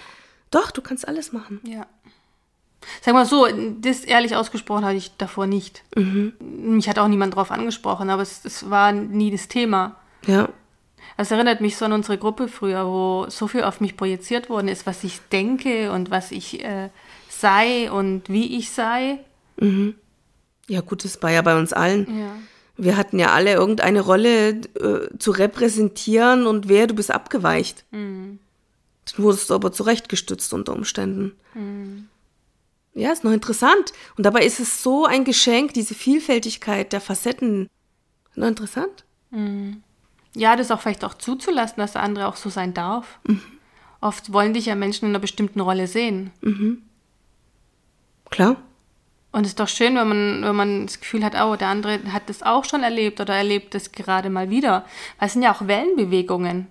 doch, 0.51 0.71
du 0.71 0.81
kannst 0.81 1.07
alles 1.07 1.33
machen. 1.33 1.61
Ja. 1.63 1.87
Sag 3.03 3.15
mal 3.15 3.27
so, 3.27 3.47
das 3.81 4.01
ehrlich 4.01 4.37
ausgesprochen 4.37 4.85
hatte 4.85 4.97
ich 4.97 5.17
davor 5.19 5.47
nicht. 5.47 5.83
Mhm. 5.97 6.33
Mich 6.41 6.89
hat 6.89 6.99
auch 6.99 7.09
niemand 7.09 7.35
drauf 7.35 7.51
angesprochen, 7.51 8.09
aber 8.09 8.23
es, 8.23 8.45
es 8.45 8.71
war 8.71 8.93
nie 8.93 9.31
das 9.31 9.49
Thema. 9.49 9.97
Ja. 10.27 10.49
Das 11.17 11.31
erinnert 11.33 11.61
mich 11.61 11.77
so 11.77 11.85
an 11.85 11.93
unsere 11.93 12.17
Gruppe 12.17 12.47
früher, 12.47 12.87
wo 12.87 13.27
so 13.29 13.49
viel 13.49 13.65
auf 13.65 13.81
mich 13.81 13.97
projiziert 13.97 14.49
worden 14.49 14.69
ist, 14.69 14.87
was 14.87 15.03
ich 15.03 15.21
denke 15.33 15.91
und 15.91 16.11
was 16.11 16.31
ich 16.31 16.65
äh, 16.65 16.91
sei 17.29 17.91
und 17.91 18.29
wie 18.29 18.57
ich 18.57 18.71
sei. 18.71 19.19
Ja, 20.69 20.81
gut, 20.81 21.05
das 21.05 21.21
war 21.23 21.31
ja 21.31 21.43
bei 21.43 21.59
uns 21.59 21.73
allen. 21.73 22.21
Ja. 22.21 22.31
Wir 22.79 22.97
hatten 22.97 23.19
ja 23.19 23.33
alle 23.33 23.53
irgendeine 23.53 24.01
Rolle 24.01 24.51
äh, 24.51 25.19
zu 25.19 25.33
repräsentieren 25.33 26.47
und 26.47 26.69
wer, 26.69 26.87
du 26.87 26.95
bist 26.95 27.11
abgeweicht. 27.11 27.85
Dann 29.05 29.25
wurdest 29.25 29.51
du 29.51 29.55
aber 29.55 29.73
zurechtgestützt 29.73 30.53
unter 30.53 30.73
Umständen. 30.75 31.33
Ja, 32.95 33.13
ist 33.13 33.25
noch 33.25 33.33
interessant. 33.33 33.93
Und 34.17 34.25
dabei 34.25 34.45
ist 34.45 34.61
es 34.61 34.83
so 34.83 35.05
ein 35.07 35.25
Geschenk, 35.25 35.75
diese 35.75 35.95
Vielfältigkeit 35.95 36.93
der 36.93 37.01
Facetten. 37.01 37.69
Noch 38.35 38.49
interessant. 38.49 39.05
ja, 40.35 40.57
das 40.57 40.71
auch 40.71 40.81
vielleicht 40.81 41.05
auch 41.05 41.15
zuzulassen, 41.15 41.79
dass 41.79 41.93
der 41.93 42.03
andere 42.03 42.29
auch 42.29 42.37
so 42.37 42.49
sein 42.49 42.75
darf. 42.75 43.19
Oft 44.01 44.33
wollen 44.33 44.55
dich 44.55 44.67
ja 44.67 44.75
Menschen 44.77 45.07
in 45.07 45.11
einer 45.13 45.19
bestimmten 45.19 45.61
Rolle 45.61 45.87
sehen. 45.89 46.31
Klar. 48.31 48.57
Und 49.39 49.45
es 49.45 49.51
ist 49.51 49.61
doch 49.61 49.69
schön, 49.69 49.95
wenn 49.95 50.09
man, 50.09 50.43
wenn 50.43 50.57
man 50.57 50.87
das 50.87 50.99
Gefühl 50.99 51.25
hat, 51.25 51.41
oh, 51.41 51.55
der 51.55 51.69
andere 51.69 52.01
hat 52.13 52.29
das 52.29 52.43
auch 52.43 52.65
schon 52.65 52.83
erlebt 52.83 53.21
oder 53.21 53.37
erlebt 53.37 53.73
das 53.73 53.93
gerade 53.93 54.31
mal 54.31 54.51
wieder. 54.51 54.85
Weil 55.21 55.29
es 55.29 55.35
sind 55.35 55.43
ja 55.43 55.55
auch 55.55 55.69
Wellenbewegungen. 55.69 56.67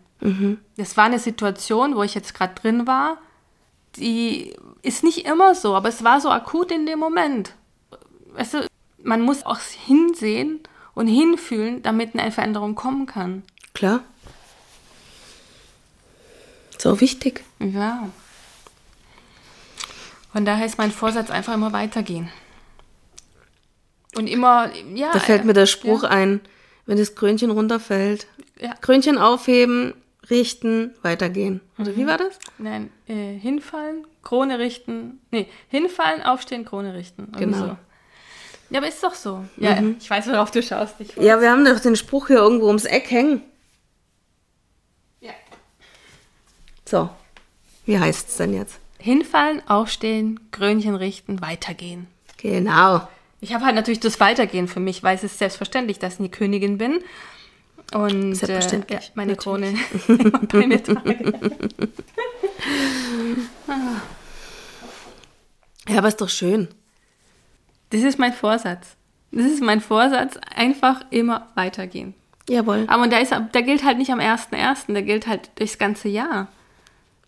Das 0.75 0.97
war 0.97 1.05
eine 1.05 1.19
Situation, 1.19 1.95
wo 1.95 2.03
ich 2.03 2.13
jetzt 2.13 2.33
gerade 2.33 2.55
drin 2.55 2.85
war, 2.85 3.19
die 3.95 4.53
ist 4.81 5.05
nicht 5.05 5.25
immer 5.25 5.55
so, 5.55 5.75
aber 5.75 5.87
es 5.87 6.03
war 6.03 6.19
so 6.19 6.29
akut 6.29 6.69
in 6.73 6.85
dem 6.85 6.99
Moment. 6.99 7.53
Weißt 8.33 8.55
du, 8.55 8.67
man 9.01 9.21
muss 9.21 9.45
auch 9.45 9.59
hinsehen 9.85 10.59
und 10.93 11.07
hinfühlen, 11.07 11.81
damit 11.83 12.19
eine 12.19 12.33
Veränderung 12.33 12.75
kommen 12.75 13.05
kann. 13.05 13.43
Klar. 13.75 14.01
So 16.77 16.99
wichtig. 16.99 17.45
Ja. 17.59 18.09
Von 20.33 20.43
daher 20.43 20.65
ist 20.65 20.77
mein 20.77 20.91
Vorsatz 20.91 21.29
einfach 21.29 21.53
immer 21.53 21.71
weitergehen. 21.71 22.29
Und 24.15 24.27
immer, 24.27 24.71
ja. 24.93 25.11
Da 25.11 25.19
fällt 25.19 25.45
mir 25.45 25.53
der 25.53 25.65
Spruch 25.65 26.03
ein, 26.03 26.41
wenn 26.85 26.97
das 26.97 27.15
Krönchen 27.15 27.51
runterfällt. 27.51 28.27
Ja. 28.59 28.73
Krönchen 28.81 29.17
aufheben, 29.17 29.93
richten, 30.29 30.93
weitergehen. 31.01 31.61
Oder 31.77 31.95
wie 31.95 32.07
war 32.07 32.17
das? 32.17 32.39
Nein, 32.57 32.89
äh, 33.07 33.37
hinfallen, 33.37 34.07
Krone 34.23 34.59
richten. 34.59 35.19
Nee, 35.31 35.47
hinfallen, 35.69 36.23
aufstehen, 36.23 36.65
Krone 36.65 36.93
richten. 36.93 37.31
Genau. 37.37 37.57
So. 37.57 37.77
Ja, 38.69 38.79
aber 38.79 38.87
ist 38.87 39.01
doch 39.03 39.13
so. 39.13 39.45
Ja, 39.55 39.81
ich 39.99 40.09
weiß, 40.09 40.27
worauf 40.27 40.51
du 40.51 40.61
schaust. 40.61 40.95
Ja, 41.15 41.39
wir 41.39 41.51
haben 41.51 41.63
doch 41.63 41.79
den 41.79 41.95
Spruch 41.95 42.27
hier 42.27 42.37
irgendwo 42.37 42.67
ums 42.67 42.85
Eck 42.85 43.09
hängen. 43.09 43.41
Ja. 45.21 45.31
So, 46.83 47.09
wie 47.85 47.97
heißt 47.97 48.27
es 48.29 48.37
denn 48.37 48.53
jetzt? 48.53 48.79
Hinfallen, 48.99 49.61
aufstehen, 49.69 50.51
Krönchen 50.51 50.95
richten, 50.95 51.41
weitergehen. 51.41 52.07
Genau. 52.37 53.07
Ich 53.39 53.53
habe 53.53 53.65
halt 53.65 53.75
natürlich 53.75 53.99
das 53.99 54.19
Weitergehen 54.19 54.67
für 54.67 54.79
mich, 54.79 55.03
weil 55.03 55.15
es 55.15 55.23
ist 55.23 55.37
selbstverständlich, 55.37 55.99
dass 55.99 56.15
ich 56.15 56.19
eine 56.19 56.29
Königin 56.29 56.77
bin. 56.77 56.99
Und 57.93 58.35
Selbstverständlich, 58.35 58.99
Äh, 58.99 59.03
ja, 59.03 59.09
meine 59.15 59.33
natürlich. 59.33 59.75
Krone 60.07 60.39
bei 60.51 60.67
mir 60.67 60.83
trage. 60.83 61.33
Ja, 65.89 65.99
aber 65.99 66.09
ist 66.09 66.19
doch 66.19 66.29
schön. 66.29 66.67
Das 67.91 68.01
ist 68.01 68.19
mein 68.19 68.33
Vorsatz. 68.33 68.95
Das 69.31 69.45
ist 69.45 69.61
mein 69.61 69.79
Vorsatz, 69.81 70.37
einfach 70.53 71.01
immer 71.11 71.47
weitergehen. 71.55 72.13
Jawohl. 72.49 72.85
Aber 72.87 73.07
der, 73.07 73.21
ist, 73.21 73.33
der 73.53 73.61
gilt 73.63 73.83
halt 73.83 73.97
nicht 73.97 74.11
am 74.11 74.19
1.1., 74.19 74.91
der 74.93 75.03
gilt 75.03 75.27
halt 75.27 75.49
durchs 75.55 75.77
ganze 75.77 76.09
Jahr. 76.09 76.47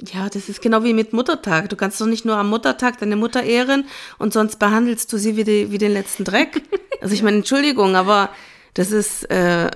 Ja, 0.02 0.30
das 0.30 0.48
ist 0.48 0.62
genau 0.62 0.84
wie 0.84 0.94
mit 0.94 1.12
Muttertag. 1.12 1.70
Du 1.70 1.76
kannst 1.76 2.00
doch 2.00 2.06
nicht 2.06 2.24
nur 2.24 2.38
am 2.38 2.50
Muttertag 2.50 3.00
deine 3.00 3.18
Mutter 3.18 3.44
ehren 3.44 3.86
und 4.18 4.32
sonst 4.32 4.58
behandelst 4.58 5.12
du 5.12 5.18
sie 5.18 5.36
wie, 5.36 5.44
die, 5.44 5.72
wie 5.72 5.78
den 5.78 5.92
letzten 5.92 6.24
Dreck. 6.24 6.62
Also 7.02 7.14
ich 7.14 7.24
meine, 7.24 7.38
Entschuldigung, 7.38 7.96
aber 7.96 8.30
das 8.74 8.92
ist, 8.92 9.30
äh, 9.30 9.70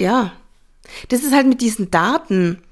ja, 0.00 0.32
das 1.08 1.22
ist 1.22 1.32
halt 1.32 1.46
mit 1.46 1.60
diesen 1.60 1.90
Daten. 1.90 2.62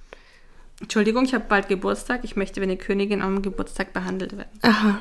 Entschuldigung, 0.81 1.25
ich 1.25 1.35
habe 1.35 1.45
bald 1.49 1.69
Geburtstag. 1.69 2.25
Ich 2.25 2.37
möchte 2.37 2.61
wie 2.61 2.65
eine 2.65 2.77
Königin 2.77 3.23
am 3.23 3.43
Geburtstag 3.43 3.93
behandelt 3.93 4.37
werden. 4.37 4.51
Aha. 4.63 5.01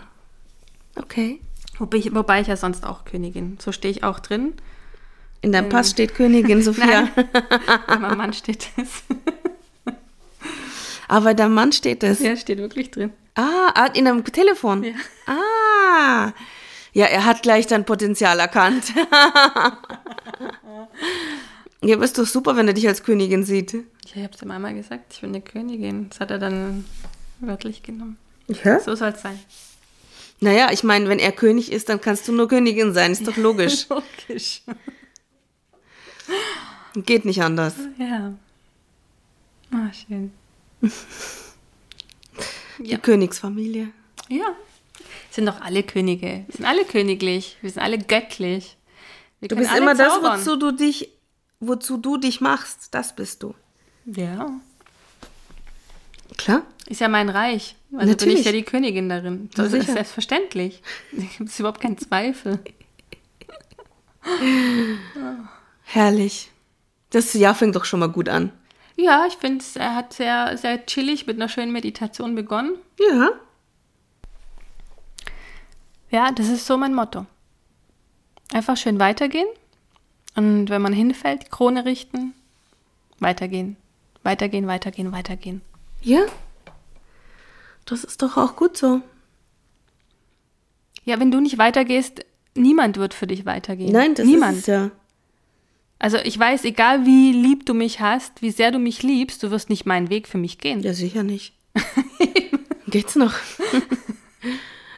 Okay. 0.96 1.42
Wobei 1.80 1.98
ich, 1.98 2.14
wobei 2.14 2.42
ich 2.42 2.48
ja 2.48 2.56
sonst 2.56 2.86
auch 2.86 3.06
Königin. 3.06 3.58
So 3.60 3.72
stehe 3.72 3.92
ich 3.92 4.04
auch 4.04 4.20
drin. 4.20 4.54
In 5.42 5.52
deinem 5.52 5.70
Pass 5.70 5.90
steht 5.90 6.16
Königin 6.16 6.62
Sophia. 6.64 7.10
Bei 7.88 7.98
meinem 7.98 8.18
Mann 8.18 8.34
steht 8.34 8.70
das. 8.78 9.04
Aber 11.08 11.26
bei 11.26 11.34
deinem 11.34 11.54
Mann 11.54 11.72
steht 11.72 12.04
es. 12.04 12.20
Ja, 12.20 12.36
steht 12.36 12.60
wirklich 12.60 12.92
drin. 12.92 13.12
Ah, 13.36 13.72
ah, 13.74 13.88
in 13.88 14.08
einem 14.08 14.24
Telefon. 14.24 14.84
Ja. 14.84 14.94
Ah. 15.26 16.34
Ja, 16.94 17.06
er 17.08 17.26
hat 17.26 17.42
gleich 17.42 17.66
dein 17.66 17.86
Potenzial 17.86 18.40
erkannt. 18.40 18.94
ja, 21.82 21.96
aber 21.96 22.06
ist 22.06 22.18
doch 22.20 22.28
super, 22.28 22.56
wenn 22.56 22.68
er 22.68 22.76
dich 22.76 22.88
als 22.88 23.04
Königin 23.04 23.44
sieht. 23.44 23.74
Ich 24.06 24.16
habe 24.16 24.30
es 24.34 24.42
ihm 24.44 24.52
einmal 24.52 24.76
gesagt, 24.76 25.14
ich 25.14 25.22
bin 25.22 25.32
eine 25.32 25.42
Königin. 25.42 26.10
Das 26.10 26.20
hat 26.20 26.30
er 26.30 26.38
dann 26.38 26.86
wörtlich 27.40 27.82
genommen. 27.82 28.18
Ja? 28.64 28.80
So 28.80 28.94
soll 28.96 29.10
es 29.10 29.22
sein. 29.22 29.40
Naja, 30.40 30.70
ich 30.72 30.84
meine, 30.84 31.10
wenn 31.10 31.20
er 31.20 31.32
König 31.32 31.72
ist, 31.72 31.90
dann 31.90 32.00
kannst 32.00 32.28
du 32.28 32.32
nur 32.32 32.48
Königin 32.48 32.94
sein. 32.94 33.12
Ist 33.12 33.28
doch 33.28 33.38
logisch. 33.38 33.88
Logisch. 34.28 34.62
Geht 36.96 37.26
nicht 37.26 37.42
anders. 37.42 37.74
Ja. 37.98 38.34
Ah, 39.72 39.92
schön. 39.92 40.32
Die 42.80 42.92
Ja. 42.92 42.98
Königsfamilie. 42.98 43.90
Ja. 44.30 44.56
Sind 45.32 45.46
doch 45.48 45.62
alle 45.62 45.84
Könige. 45.84 46.44
Wir 46.48 46.56
sind 46.56 46.66
alle 46.66 46.86
königlich. 46.86 47.58
Wir 47.62 47.70
sind 47.70 47.82
alle 47.82 47.98
göttlich. 47.98 48.78
Wir 49.40 49.50
Du 49.50 49.56
bist 49.56 49.76
immer 49.76 49.96
das, 49.96 50.14
zaubern. 50.14 50.40
wozu 50.40 50.56
du 50.58 50.72
dich, 50.72 51.10
wozu 51.60 51.98
du 51.98 52.18
dich 52.18 52.42
machst. 52.42 52.90
Das 52.92 53.16
bist 53.16 53.44
du. 53.44 53.54
Ja. 54.06 54.50
Klar? 56.38 56.64
Ist 56.88 57.00
ja 57.02 57.08
mein 57.08 57.30
Reich. 57.30 57.76
Also 57.94 58.00
bin 58.00 58.10
Natürlich. 58.10 58.40
ich 58.40 58.46
ja 58.46 58.52
die 58.52 58.64
Königin 58.64 59.08
darin. 59.10 59.50
Das 59.56 59.68
ist 59.68 59.82
sicher. 59.82 59.94
selbstverständlich. 59.94 60.82
Da 61.12 61.24
gibt 61.38 61.50
es 61.50 61.60
überhaupt 61.60 61.80
keinen 61.82 61.98
Zweifel. 61.98 62.60
Herrlich. 65.84 66.52
Das 67.12 67.34
Jahr 67.34 67.56
fängt 67.56 67.76
doch 67.76 67.86
schon 67.86 68.00
mal 68.00 68.10
gut 68.10 68.30
an. 68.30 68.52
Ja, 68.96 69.26
ich 69.28 69.36
finde, 69.36 69.64
er 69.76 69.96
hat 69.96 70.14
sehr, 70.14 70.58
sehr 70.58 70.86
chillig 70.86 71.26
mit 71.26 71.38
einer 71.38 71.50
schönen 71.50 71.72
Meditation 71.72 72.36
begonnen. 72.36 72.76
Ja. 73.00 73.32
Ja, 76.12 76.32
das 76.32 76.50
ist 76.50 76.68
so 76.68 76.78
mein 76.78 76.94
Motto. 76.94 77.26
Einfach 78.54 78.78
schön 78.78 79.00
weitergehen. 79.00 79.48
Und 80.36 80.70
wenn 80.70 80.82
man 80.82 80.94
hinfällt, 80.94 81.50
Krone 81.50 81.86
richten, 81.86 82.34
weitergehen. 83.20 83.78
Weitergehen, 84.22 84.68
weitergehen, 84.68 85.12
weitergehen. 85.12 85.62
Ja. 86.02 86.22
Das 87.86 88.04
ist 88.04 88.22
doch 88.22 88.38
auch 88.38 88.56
gut 88.56 88.78
so. 88.78 89.02
Ja, 91.04 91.20
wenn 91.20 91.32
du 91.32 91.40
nicht 91.40 91.58
weitergehst, 91.58 92.26
niemand 92.56 92.98
wird 92.98 93.14
für 93.14 93.28
dich 93.28 93.46
weitergehen. 93.46 93.92
Nein, 93.92 94.16
das 94.16 94.26
niemand. 94.26 94.54
ist 94.54 94.60
es 94.60 94.68
ja. 94.68 94.92
Also 96.04 96.18
ich 96.18 96.38
weiß, 96.38 96.66
egal 96.66 97.06
wie 97.06 97.32
lieb 97.32 97.66
du 97.66 97.74
mich 97.74 98.02
hast, 98.02 98.42
wie 98.42 98.52
sehr 98.52 98.72
du 98.72 98.78
mich 98.78 99.04
liebst, 99.04 99.42
du 99.42 99.52
wirst 99.52 99.70
nicht 99.70 99.86
meinen 99.86 100.10
Weg 100.10 100.28
für 100.28 100.38
mich 100.38 100.58
gehen. 100.58 100.82
Ja, 100.82 100.94
sicher 100.94 101.24
nicht. 101.24 101.54
Geht's 102.88 103.16
noch? 103.16 103.34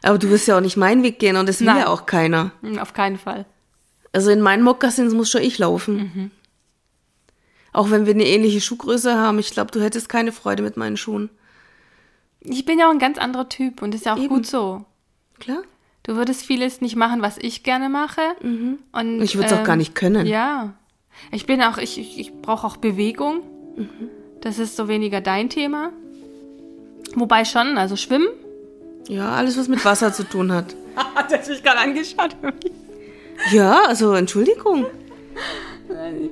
Aber 0.02 0.18
du 0.18 0.28
wirst 0.30 0.48
ja 0.48 0.56
auch 0.56 0.60
nicht 0.60 0.76
meinen 0.76 1.04
Weg 1.04 1.20
gehen 1.20 1.36
und 1.36 1.48
das 1.48 1.60
will 1.60 1.68
Nein. 1.68 1.78
ja 1.78 1.86
auch 1.86 2.06
keiner. 2.06 2.50
Hm, 2.60 2.80
Auf 2.80 2.92
keinen 2.92 3.18
Fall. 3.18 3.46
Also 4.12 4.32
in 4.32 4.40
meinen 4.40 4.64
Mokassins 4.64 5.14
muss 5.14 5.30
schon 5.30 5.42
ich 5.42 5.58
laufen. 5.58 6.32
Auch 7.72 7.92
wenn 7.92 8.04
wir 8.06 8.14
eine 8.14 8.26
ähnliche 8.26 8.60
Schuhgröße 8.60 9.14
haben, 9.16 9.38
ich 9.38 9.52
glaube, 9.52 9.70
du 9.70 9.80
hättest 9.80 10.08
keine 10.08 10.32
Freude 10.32 10.64
mit 10.64 10.76
meinen 10.76 10.96
Schuhen. 10.96 11.30
Ich 12.40 12.64
bin 12.64 12.80
ja 12.80 12.88
auch 12.88 12.92
ein 12.92 12.98
ganz 12.98 13.16
anderer 13.18 13.48
Typ 13.48 13.80
und 13.80 13.94
das 13.94 14.00
ist 14.00 14.06
ja 14.06 14.14
auch 14.14 14.18
Eben. 14.18 14.28
gut 14.28 14.46
so. 14.46 14.84
Klar? 15.38 15.62
Du 16.02 16.16
würdest 16.16 16.42
vieles 16.44 16.80
nicht 16.80 16.96
machen, 16.96 17.22
was 17.22 17.38
ich 17.38 17.62
gerne 17.62 17.88
mache. 17.88 18.22
Und, 18.42 18.78
Mhm. 19.18 19.22
Ich 19.22 19.36
würde 19.36 19.46
es 19.46 19.52
auch 19.52 19.58
ähm, 19.58 19.64
gar 19.64 19.76
nicht 19.76 19.94
können. 19.94 20.26
Ja. 20.26 20.74
Ich 21.32 21.46
bin 21.46 21.62
auch, 21.62 21.78
ich, 21.78 21.98
ich, 21.98 22.18
ich 22.18 22.32
brauche 22.32 22.66
auch 22.66 22.76
Bewegung. 22.76 23.42
Mhm. 23.76 24.10
Das 24.40 24.58
ist 24.58 24.76
so 24.76 24.88
weniger 24.88 25.20
dein 25.20 25.48
Thema. 25.48 25.90
Wobei 27.14 27.44
schon, 27.44 27.78
also 27.78 27.96
schwimmen. 27.96 28.28
Ja, 29.08 29.32
alles, 29.32 29.58
was 29.58 29.68
mit 29.68 29.84
Wasser 29.84 30.12
zu 30.12 30.24
tun 30.24 30.52
hat. 30.52 30.74
Hat 31.14 31.32
er 31.32 31.42
sich 31.42 31.62
gerade 31.62 31.78
angeschaut? 31.78 32.36
Ja, 33.52 33.82
also 33.86 34.14
Entschuldigung. 34.14 34.86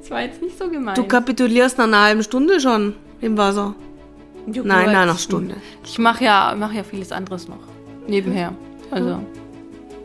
Das 0.01 0.11
war 0.11 0.23
jetzt 0.23 0.43
nicht 0.43 0.59
so 0.59 0.69
gemein. 0.69 0.95
Du 0.95 1.05
kapitulierst 1.05 1.79
nach 1.79 1.85
einer 1.85 2.03
halben 2.03 2.23
Stunde 2.23 2.61
schon 2.61 2.95
im 3.21 3.37
Wasser. 3.37 3.75
Ja, 4.47 4.63
Nein, 4.65 4.93
nein, 4.93 5.07
nach 5.09 5.19
Stunde. 5.19 5.57
Ich 5.85 5.99
mache 5.99 6.25
ja, 6.25 6.55
mach 6.59 6.73
ja 6.73 6.83
vieles 6.83 7.13
anderes 7.13 7.49
noch. 7.49 7.61
Nebenher. 8.07 8.53
Also, 8.91 9.21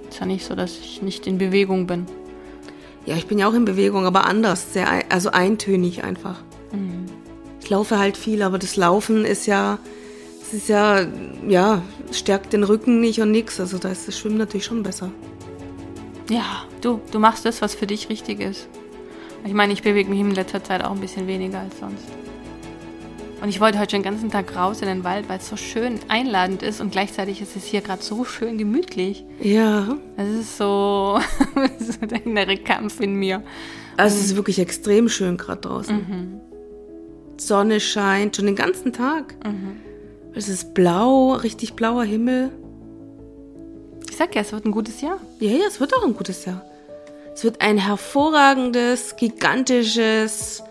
Ist 0.09 0.19
ja 0.19 0.25
nicht 0.25 0.45
so, 0.45 0.55
dass 0.55 0.77
ich 0.77 1.01
nicht 1.01 1.27
in 1.27 1.37
Bewegung 1.37 1.87
bin. 1.87 2.05
Ja, 3.05 3.15
ich 3.15 3.27
bin 3.27 3.39
ja 3.39 3.47
auch 3.47 3.53
in 3.53 3.65
Bewegung, 3.65 4.05
aber 4.05 4.25
anders, 4.25 4.73
sehr, 4.73 4.87
also 5.09 5.31
eintönig 5.31 6.03
einfach. 6.03 6.41
Ich 7.61 7.69
laufe 7.69 7.99
halt 7.99 8.17
viel, 8.17 8.41
aber 8.41 8.57
das 8.57 8.75
Laufen 8.75 9.25
ist 9.25 9.45
ja, 9.45 9.79
es 10.41 10.53
ist 10.53 10.69
ja, 10.69 11.05
ja, 11.47 11.81
stärkt 12.11 12.53
den 12.53 12.63
Rücken 12.63 12.99
nicht 12.99 13.21
und 13.21 13.31
nix. 13.31 13.59
Also 13.59 13.77
da 13.77 13.89
ist 13.89 14.07
das 14.07 14.17
Schwimmen 14.17 14.37
natürlich 14.37 14.65
schon 14.65 14.83
besser. 14.83 15.11
Ja, 16.29 16.63
du, 16.81 16.99
du 17.11 17.19
machst 17.19 17.45
das, 17.45 17.61
was 17.61 17.75
für 17.75 17.87
dich 17.87 18.09
richtig 18.09 18.39
ist. 18.39 18.67
Ich 19.45 19.53
meine, 19.53 19.73
ich 19.73 19.83
bewege 19.83 20.09
mich 20.09 20.19
in 20.19 20.31
letzter 20.31 20.63
Zeit 20.63 20.83
auch 20.83 20.91
ein 20.91 20.99
bisschen 20.99 21.27
weniger 21.27 21.59
als 21.59 21.79
sonst. 21.79 22.03
Und 23.41 23.49
ich 23.49 23.61
wollte 23.61 23.79
heute 23.79 23.91
schon 23.91 24.01
den 24.03 24.11
ganzen 24.11 24.29
Tag 24.31 24.55
raus 24.55 24.81
in 24.81 24.87
den 24.87 25.03
Wald, 25.03 25.29
weil 25.29 25.37
es 25.39 25.47
so 25.47 25.55
schön 25.55 25.99
einladend 26.09 26.61
ist 26.61 26.81
und 26.81 26.91
gleichzeitig 26.91 27.41
ist 27.41 27.55
es 27.55 27.63
hier 27.63 27.79
gerade 27.81 28.03
so 28.03 28.25
schön 28.25 28.57
gemütlich. 28.57 29.23
Ja, 29.41 29.97
Das 30.17 30.27
ist 30.27 30.57
so, 30.57 31.19
so 31.79 32.05
der 32.05 32.25
innere 32.25 32.57
Kampf 32.57 32.99
in 32.99 33.15
mir. 33.15 33.41
also 33.95 34.17
es 34.17 34.25
ist 34.25 34.35
wirklich 34.35 34.59
extrem 34.59 35.07
schön 35.07 35.37
gerade 35.37 35.61
draußen. 35.61 36.41
Sonne 37.37 37.79
scheint 37.79 38.35
schon 38.35 38.45
den 38.47 38.55
ganzen 38.57 38.91
Tag. 38.91 39.35
Es 40.33 40.49
ist 40.49 40.73
blau, 40.73 41.33
richtig 41.33 41.73
blauer 41.75 42.03
Himmel. 42.03 42.51
Ich 44.09 44.17
sag 44.17 44.35
ja, 44.35 44.41
es 44.41 44.51
wird 44.51 44.65
ein 44.65 44.71
gutes 44.71 44.99
Jahr. 45.01 45.17
Ja, 45.39 45.51
ja, 45.51 45.65
es 45.67 45.79
wird 45.79 45.93
auch 45.95 46.03
ein 46.05 46.13
gutes 46.13 46.43
Jahr. 46.45 46.65
Es 47.33 47.43
wird 47.45 47.61
ein 47.61 47.77
hervorragendes, 47.77 49.15
gigantisches 49.15 50.61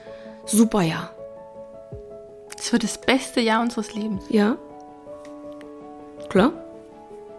Superjahr. 0.45 1.15
Es 2.59 2.73
wird 2.73 2.83
das 2.85 2.99
beste 2.99 3.41
Jahr 3.41 3.63
unseres 3.63 3.95
Lebens. 3.95 4.25
Ja. 4.29 4.57
Klar. 6.29 6.53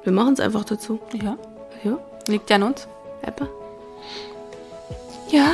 Wir 0.04 0.12
machen 0.14 0.34
es 0.34 0.40
einfach 0.40 0.64
dazu. 0.64 1.00
Ja, 1.22 1.38
Ja. 1.84 2.00
liegt 2.28 2.50
ja 2.50 2.56
an 2.56 2.64
uns. 2.64 2.88
Pepper. 3.22 3.48
Ja. 5.30 5.52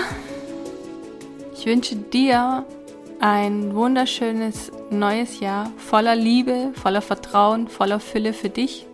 Ich 1.55 1.65
wünsche 1.65 1.95
dir 1.95 2.63
ein 3.19 3.73
wunderschönes 3.73 4.71
neues 4.91 5.39
Jahr 5.39 5.71
voller 5.77 6.15
Liebe, 6.15 6.71
voller 6.81 7.01
Vertrauen, 7.01 7.67
voller 7.67 7.99
Fülle 7.99 8.33
für 8.33 8.49
dich. 8.49 8.85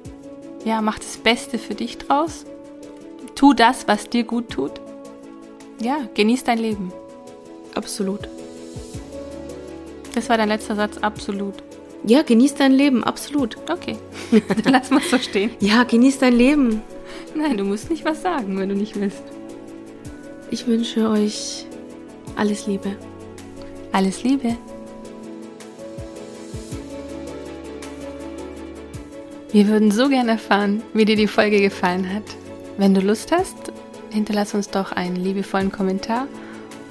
Ja, 0.64 0.82
mach 0.82 1.00
das 1.00 1.18
Beste 1.18 1.58
für 1.58 1.76
dich 1.76 1.98
draus. 1.98 2.46
Tu 3.36 3.54
das, 3.54 3.88
was 3.88 4.10
dir 4.10 4.24
gut 4.24 4.50
tut. 4.50 4.72
Ja, 5.82 5.98
genieß 6.14 6.44
dein 6.44 6.60
Leben. 6.60 6.94
Absolut. 7.76 8.28
Das 10.14 10.30
war 10.30 10.38
dein 10.38 10.50
letzter 10.50 10.76
Satz, 10.76 10.98
absolut. 10.98 11.56
Ja, 12.04 12.24
genieß 12.24 12.56
dein 12.56 12.72
Leben, 12.72 13.04
absolut. 13.04 13.58
Okay, 13.70 13.98
dann 14.64 14.74
lass 14.74 14.90
mal 14.90 15.02
so 15.02 15.18
stehen. 15.18 15.52
Ja, 15.60 15.84
genieß 15.84 16.20
dein 16.20 16.34
Leben. 16.34 16.82
Nein, 17.36 17.58
du 17.58 17.64
musst 17.64 17.90
nicht 17.90 18.06
was 18.06 18.22
sagen, 18.22 18.60
wenn 18.60 18.70
du 18.70 18.76
nicht 18.76 19.00
willst. 19.00 19.24
Ich 20.50 20.68
wünsche 20.68 21.10
euch 21.10 21.66
alles 22.36 22.68
Liebe. 22.68 22.96
Alles 23.92 24.24
Liebe. 24.24 24.58
Wir 29.52 29.68
würden 29.68 29.92
so 29.92 30.10
gerne 30.10 30.32
erfahren, 30.32 30.82
wie 30.94 31.06
dir 31.06 31.18
die 31.18 31.28
Folge 31.28 31.62
gefallen 31.62 32.14
hat. 32.14 32.24
Wenn 32.78 32.94
du 32.94 33.02
Lust 33.02 33.32
hast, 33.32 33.72
hinterlass 34.10 34.54
uns 34.54 34.70
doch 34.70 34.92
einen 34.94 35.18
liebevollen 35.18 35.72
Kommentar. 35.72 36.28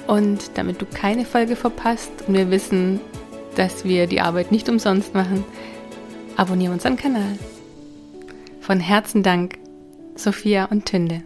Und 0.07 0.51
damit 0.55 0.81
du 0.81 0.87
keine 0.87 1.25
Folge 1.25 1.57
verpasst 1.57 2.13
und 2.27 2.35
wir 2.35 2.51
wissen, 2.51 3.01
dass 3.61 3.85
wir 3.85 4.07
die 4.07 4.23
Arbeit 4.23 4.53
nicht 4.53 4.71
umsonst 4.71 5.13
machen, 5.13 5.45
abonniere 6.35 6.73
unseren 6.73 6.97
Kanal. 6.97 7.39
Von 8.63 8.81
Herzen 8.81 9.23
Dank, 9.23 9.59
Sophia 10.15 10.65
und 10.65 10.87
Tünde. 10.87 11.23